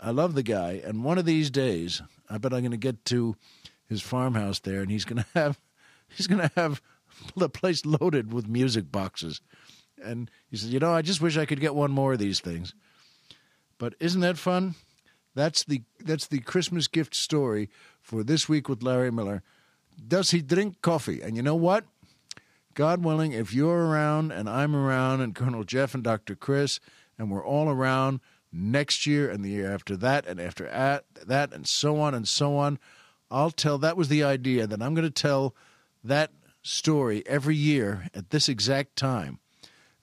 I 0.00 0.10
love 0.10 0.34
the 0.34 0.42
guy, 0.44 0.80
and 0.84 1.02
one 1.02 1.18
of 1.18 1.24
these 1.24 1.50
days, 1.50 2.02
I 2.30 2.38
bet 2.38 2.52
I'm 2.52 2.60
going 2.60 2.70
to 2.70 2.76
get 2.76 3.04
to 3.06 3.34
his 3.88 4.02
farmhouse 4.02 4.60
there, 4.60 4.80
and 4.80 4.90
he's 4.90 5.04
to 5.04 5.24
have 5.34 5.60
he's 6.08 6.26
to 6.26 6.50
have 6.56 6.82
the 7.36 7.48
place 7.48 7.84
loaded 7.84 8.32
with 8.32 8.48
music 8.48 8.90
boxes. 8.90 9.40
And 10.02 10.30
he 10.48 10.56
says, 10.56 10.72
"You 10.72 10.80
know, 10.80 10.92
I 10.92 11.02
just 11.02 11.20
wish 11.20 11.36
I 11.36 11.46
could 11.46 11.60
get 11.60 11.74
one 11.74 11.90
more 11.90 12.12
of 12.12 12.18
these 12.18 12.40
things." 12.40 12.74
But 13.78 13.94
isn't 14.00 14.20
that 14.20 14.38
fun? 14.38 14.74
That's 15.34 15.64
the 15.64 15.82
that's 16.00 16.26
the 16.26 16.40
Christmas 16.40 16.88
gift 16.88 17.14
story 17.14 17.68
for 18.00 18.22
this 18.22 18.48
week 18.48 18.68
with 18.68 18.82
Larry 18.82 19.12
Miller. 19.12 19.42
Does 20.06 20.30
he 20.30 20.42
drink 20.42 20.80
coffee? 20.82 21.22
And 21.22 21.36
you 21.36 21.42
know 21.42 21.54
what? 21.54 21.84
God 22.74 23.02
willing, 23.04 23.32
if 23.32 23.54
you're 23.54 23.86
around 23.86 24.32
and 24.32 24.50
I'm 24.50 24.76
around 24.76 25.22
and 25.22 25.34
Colonel 25.34 25.64
Jeff 25.64 25.94
and 25.94 26.04
Dr. 26.04 26.34
Chris 26.34 26.78
and 27.18 27.30
we're 27.30 27.44
all 27.44 27.70
around 27.70 28.20
next 28.52 29.06
year 29.06 29.30
and 29.30 29.44
the 29.44 29.48
year 29.48 29.72
after 29.72 29.96
that 29.96 30.26
and 30.26 30.38
after 30.38 30.66
at, 30.66 31.04
that 31.26 31.52
and 31.52 31.66
so 31.66 31.98
on 31.98 32.14
and 32.14 32.28
so 32.28 32.56
on, 32.56 32.78
I'll 33.30 33.50
tell 33.50 33.78
that 33.78 33.96
was 33.96 34.08
the 34.08 34.24
idea 34.24 34.66
that 34.66 34.82
I'm 34.82 34.94
going 34.94 35.06
to 35.06 35.10
tell 35.10 35.54
that 36.04 36.30
story 36.62 37.22
every 37.26 37.56
year 37.56 38.08
at 38.14 38.30
this 38.30 38.48
exact 38.48 38.96
time 38.96 39.38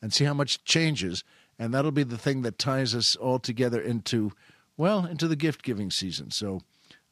and 0.01 0.13
see 0.13 0.25
how 0.25 0.33
much 0.33 0.63
changes 0.63 1.23
and 1.59 1.73
that'll 1.73 1.91
be 1.91 2.03
the 2.03 2.17
thing 2.17 2.41
that 2.41 2.57
ties 2.57 2.95
us 2.95 3.15
all 3.15 3.39
together 3.39 3.79
into 3.79 4.31
well, 4.75 5.05
into 5.05 5.27
the 5.27 5.35
gift 5.35 5.61
giving 5.61 5.91
season. 5.91 6.31
So 6.31 6.61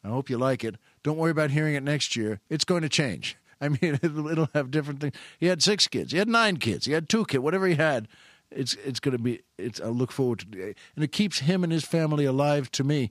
I 0.02 0.08
hope 0.08 0.28
you 0.28 0.36
like 0.36 0.64
it. 0.64 0.76
Don't 1.04 1.16
worry 1.16 1.30
about 1.30 1.52
hearing 1.52 1.74
it 1.74 1.82
next 1.82 2.16
year. 2.16 2.40
It's 2.50 2.64
going 2.64 2.82
to 2.82 2.88
change. 2.88 3.36
I 3.60 3.68
mean, 3.68 3.78
it'll, 4.02 4.28
it'll 4.28 4.48
have 4.52 4.70
different 4.70 5.00
things. 5.00 5.14
He 5.38 5.46
had 5.46 5.62
six 5.62 5.86
kids. 5.86 6.12
He 6.12 6.18
had 6.18 6.28
nine 6.28 6.56
kids. 6.56 6.86
He 6.86 6.92
had 6.92 7.08
two 7.08 7.24
kids. 7.24 7.42
Whatever 7.42 7.66
he 7.66 7.76
had, 7.76 8.08
it's 8.50 8.74
it's 8.84 9.00
going 9.00 9.16
to 9.16 9.22
be. 9.22 9.42
It's. 9.58 9.80
I 9.80 9.86
look 9.86 10.12
forward 10.12 10.40
to, 10.52 10.70
it. 10.70 10.78
and 10.96 11.04
it 11.04 11.12
keeps 11.12 11.38
him 11.38 11.62
and 11.62 11.72
his 11.72 11.84
family 11.84 12.24
alive 12.24 12.70
to 12.72 12.84
me. 12.84 13.10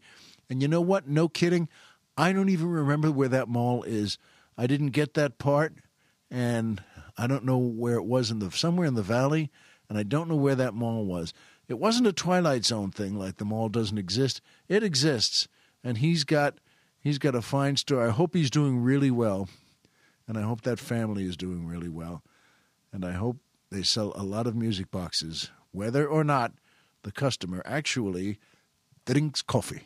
And 0.50 0.62
you 0.62 0.68
know 0.68 0.82
what? 0.82 1.08
No 1.08 1.30
kidding. 1.30 1.70
I 2.18 2.34
don't 2.34 2.50
even 2.50 2.68
remember 2.68 3.12
where 3.12 3.30
that 3.30 3.48
mall 3.48 3.84
is. 3.84 4.18
I 4.58 4.68
didn't 4.68 4.90
get 4.90 5.14
that 5.14 5.38
part, 5.38 5.74
and 6.30 6.84
I 7.18 7.28
don't 7.28 7.46
know 7.46 7.58
where 7.58 7.96
it 7.96 8.06
was 8.06 8.32
in 8.32 8.40
the 8.40 8.52
somewhere 8.52 8.88
in 8.88 8.96
the 8.96 9.02
valley, 9.02 9.50
and 9.90 9.98
I 9.98 10.04
don't 10.04 10.30
know 10.30 10.36
where 10.36 10.56
that 10.56 10.74
mall 10.74 11.06
was. 11.06 11.34
It 11.68 11.80
wasn't 11.80 12.08
a 12.08 12.14
Twilight 12.14 12.66
Zone 12.66 12.92
thing 12.92 13.16
like 13.16 13.38
the 13.38 13.46
mall 13.46 13.70
doesn't 13.70 13.98
exist. 13.98 14.42
It 14.68 14.84
exists, 14.84 15.48
and 15.84 15.98
he's 16.00 16.24
got 16.24 16.60
he's 17.00 17.18
got 17.18 17.36
a 17.36 17.42
fine 17.42 17.78
store. 17.78 18.06
I 18.06 18.12
hope 18.12 18.34
he's 18.34 18.52
doing 18.52 18.80
really 18.80 19.12
well, 19.12 19.48
and 20.28 20.38
I 20.38 20.42
hope 20.42 20.62
that 20.62 20.80
family 20.80 21.24
is 21.24 21.38
doing 21.38 21.66
really 21.66 21.90
well, 21.90 22.24
and 22.92 23.06
I 23.06 23.14
hope 23.14 23.38
they 23.70 23.84
sell 23.84 24.12
a 24.16 24.24
lot 24.24 24.48
of 24.48 24.56
music 24.56 24.92
boxes, 24.92 25.50
whether 25.72 26.06
or 26.06 26.24
not 26.24 26.52
the 27.04 27.12
customer 27.12 27.62
actually 27.66 28.38
drinks 29.06 29.42
coffee. 29.42 29.84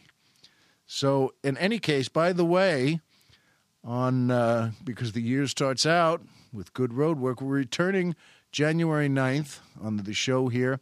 So, 0.86 1.34
in 1.44 1.58
any 1.58 1.80
case, 1.80 2.10
by 2.10 2.32
the 2.32 2.46
way, 2.46 3.00
on 3.84 4.32
uh, 4.32 4.72
because 4.84 5.12
the 5.12 5.22
year 5.22 5.48
starts 5.48 5.86
out 5.86 6.22
with 6.54 6.74
good 6.74 6.94
road 6.94 7.20
work, 7.20 7.42
we're 7.42 7.56
returning 7.56 8.15
January 8.51 9.10
9th 9.10 9.60
on 9.82 9.98
the 9.98 10.13
show 10.13 10.48
here. 10.48 10.80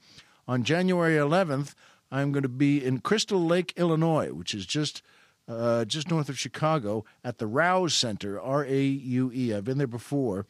On 0.48 0.64
January 0.64 1.16
11th, 1.16 1.74
I'm 2.12 2.32
going 2.32 2.44
to 2.44 2.50
be 2.50 2.84
in 2.84 3.00
Crystal 3.00 3.44
Lake, 3.44 3.74
Illinois, 3.78 4.32
which 4.32 4.54
is 4.54 4.66
just 4.66 5.02
uh, 5.48 5.84
just 5.86 6.10
north 6.10 6.30
of 6.30 6.40
Chicago 6.40 7.04
at 7.24 7.38
the 7.38 7.48
Raue 7.48 7.90
Center, 7.90 8.40
R 8.40 8.66
A 8.66 8.82
U 8.82 9.32
E. 9.34 9.54
I've 9.54 9.66
been 9.66 9.78
there 9.78 9.88
before. 9.88 10.46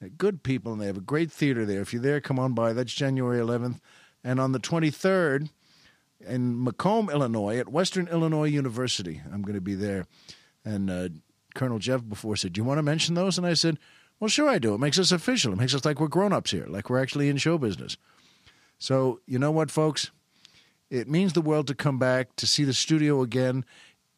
They're 0.00 0.10
good 0.10 0.42
people, 0.42 0.72
and 0.72 0.80
they 0.80 0.86
have 0.86 0.96
a 0.96 1.02
great 1.02 1.30
theater 1.30 1.64
there. 1.64 1.80
If 1.80 1.92
you're 1.92 2.02
there, 2.02 2.20
come 2.20 2.38
on 2.38 2.54
by. 2.54 2.72
That's 2.72 2.92
January 2.92 3.38
11th. 3.38 3.78
And 4.24 4.40
on 4.40 4.52
the 4.52 4.58
23rd, 4.58 5.50
in 6.26 6.62
Macomb, 6.62 7.10
Illinois, 7.10 7.58
at 7.58 7.68
Western 7.68 8.08
Illinois 8.08 8.48
University, 8.48 9.20
I'm 9.32 9.42
going 9.42 9.54
to 9.54 9.60
be 9.60 9.74
there. 9.74 10.06
And 10.64 10.90
uh, 10.90 11.08
Colonel 11.54 11.78
Jeff 11.78 12.06
before 12.08 12.36
said, 12.36 12.52
Do 12.52 12.60
you 12.60 12.64
want 12.64 12.78
to 12.78 12.82
mention 12.82 13.14
those? 13.14 13.38
And 13.38 13.46
I 13.46 13.54
said, 13.54 13.78
Well, 14.20 14.28
sure 14.28 14.48
I 14.48 14.58
do. 14.58 14.74
It 14.74 14.80
makes 14.80 14.98
us 14.98 15.12
official. 15.12 15.52
It 15.52 15.58
makes 15.58 15.74
us 15.74 15.84
like 15.84 16.00
we're 16.00 16.08
grown 16.08 16.32
ups 16.32 16.50
here, 16.50 16.66
like 16.66 16.88
we're 16.88 17.02
actually 17.02 17.28
in 17.28 17.36
show 17.36 17.58
business. 17.58 17.96
So, 18.78 19.20
you 19.26 19.38
know 19.38 19.50
what, 19.50 19.70
folks? 19.70 20.10
It 20.90 21.08
means 21.08 21.32
the 21.32 21.40
world 21.40 21.68
to 21.68 21.74
come 21.74 21.98
back, 21.98 22.36
to 22.36 22.46
see 22.46 22.64
the 22.64 22.74
studio 22.74 23.22
again. 23.22 23.64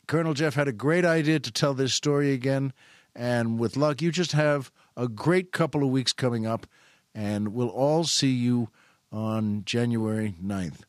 Colonel 0.07 0.35
Jeff 0.35 0.55
had 0.55 0.69
a 0.69 0.73
great 0.73 1.05
idea 1.05 1.39
to 1.39 1.53
tell 1.53 1.75
this 1.75 1.95
story 1.95 2.33
again. 2.33 2.73
And 3.15 3.59
with 3.59 3.77
luck, 3.77 4.03
you 4.03 4.11
just 4.11 4.33
have 4.33 4.73
a 4.97 5.07
great 5.07 5.53
couple 5.53 5.83
of 5.83 5.91
weeks 5.91 6.13
coming 6.13 6.47
up. 6.47 6.67
And 7.15 7.55
we'll 7.55 7.69
all 7.69 8.05
see 8.05 8.33
you 8.33 8.71
on 9.13 9.63
January 9.65 10.35
9th. 10.43 10.81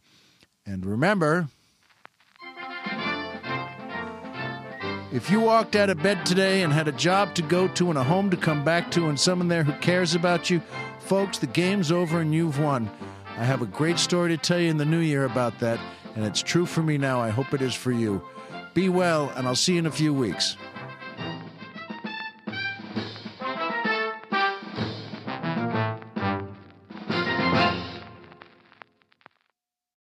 And 0.65 0.85
remember, 0.85 1.47
if 5.13 5.29
you 5.29 5.39
walked 5.39 5.75
out 5.75 5.91
of 5.91 6.01
bed 6.01 6.25
today 6.25 6.63
and 6.63 6.73
had 6.73 6.87
a 6.87 6.91
job 6.91 7.35
to 7.35 7.43
go 7.43 7.67
to 7.69 7.89
and 7.89 7.97
a 7.97 8.03
home 8.03 8.31
to 8.31 8.37
come 8.37 8.63
back 8.63 8.89
to 8.91 9.07
and 9.07 9.19
someone 9.19 9.47
there 9.47 9.63
who 9.63 9.73
cares 9.73 10.15
about 10.15 10.49
you, 10.49 10.61
folks, 10.99 11.37
the 11.37 11.47
game's 11.47 11.91
over 11.91 12.19
and 12.19 12.33
you've 12.33 12.59
won. 12.59 12.89
I 13.37 13.43
have 13.43 13.61
a 13.61 13.67
great 13.67 13.99
story 13.99 14.29
to 14.29 14.37
tell 14.37 14.59
you 14.59 14.69
in 14.69 14.77
the 14.77 14.85
new 14.85 14.99
year 14.99 15.25
about 15.25 15.59
that, 15.59 15.79
and 16.15 16.25
it's 16.25 16.41
true 16.41 16.65
for 16.65 16.81
me 16.81 16.97
now. 16.97 17.21
I 17.21 17.29
hope 17.29 17.53
it 17.53 17.61
is 17.61 17.75
for 17.75 17.91
you. 17.91 18.23
Be 18.73 18.89
well, 18.89 19.31
and 19.35 19.47
I'll 19.47 19.55
see 19.55 19.73
you 19.73 19.79
in 19.79 19.85
a 19.85 19.91
few 19.91 20.13
weeks. 20.13 20.57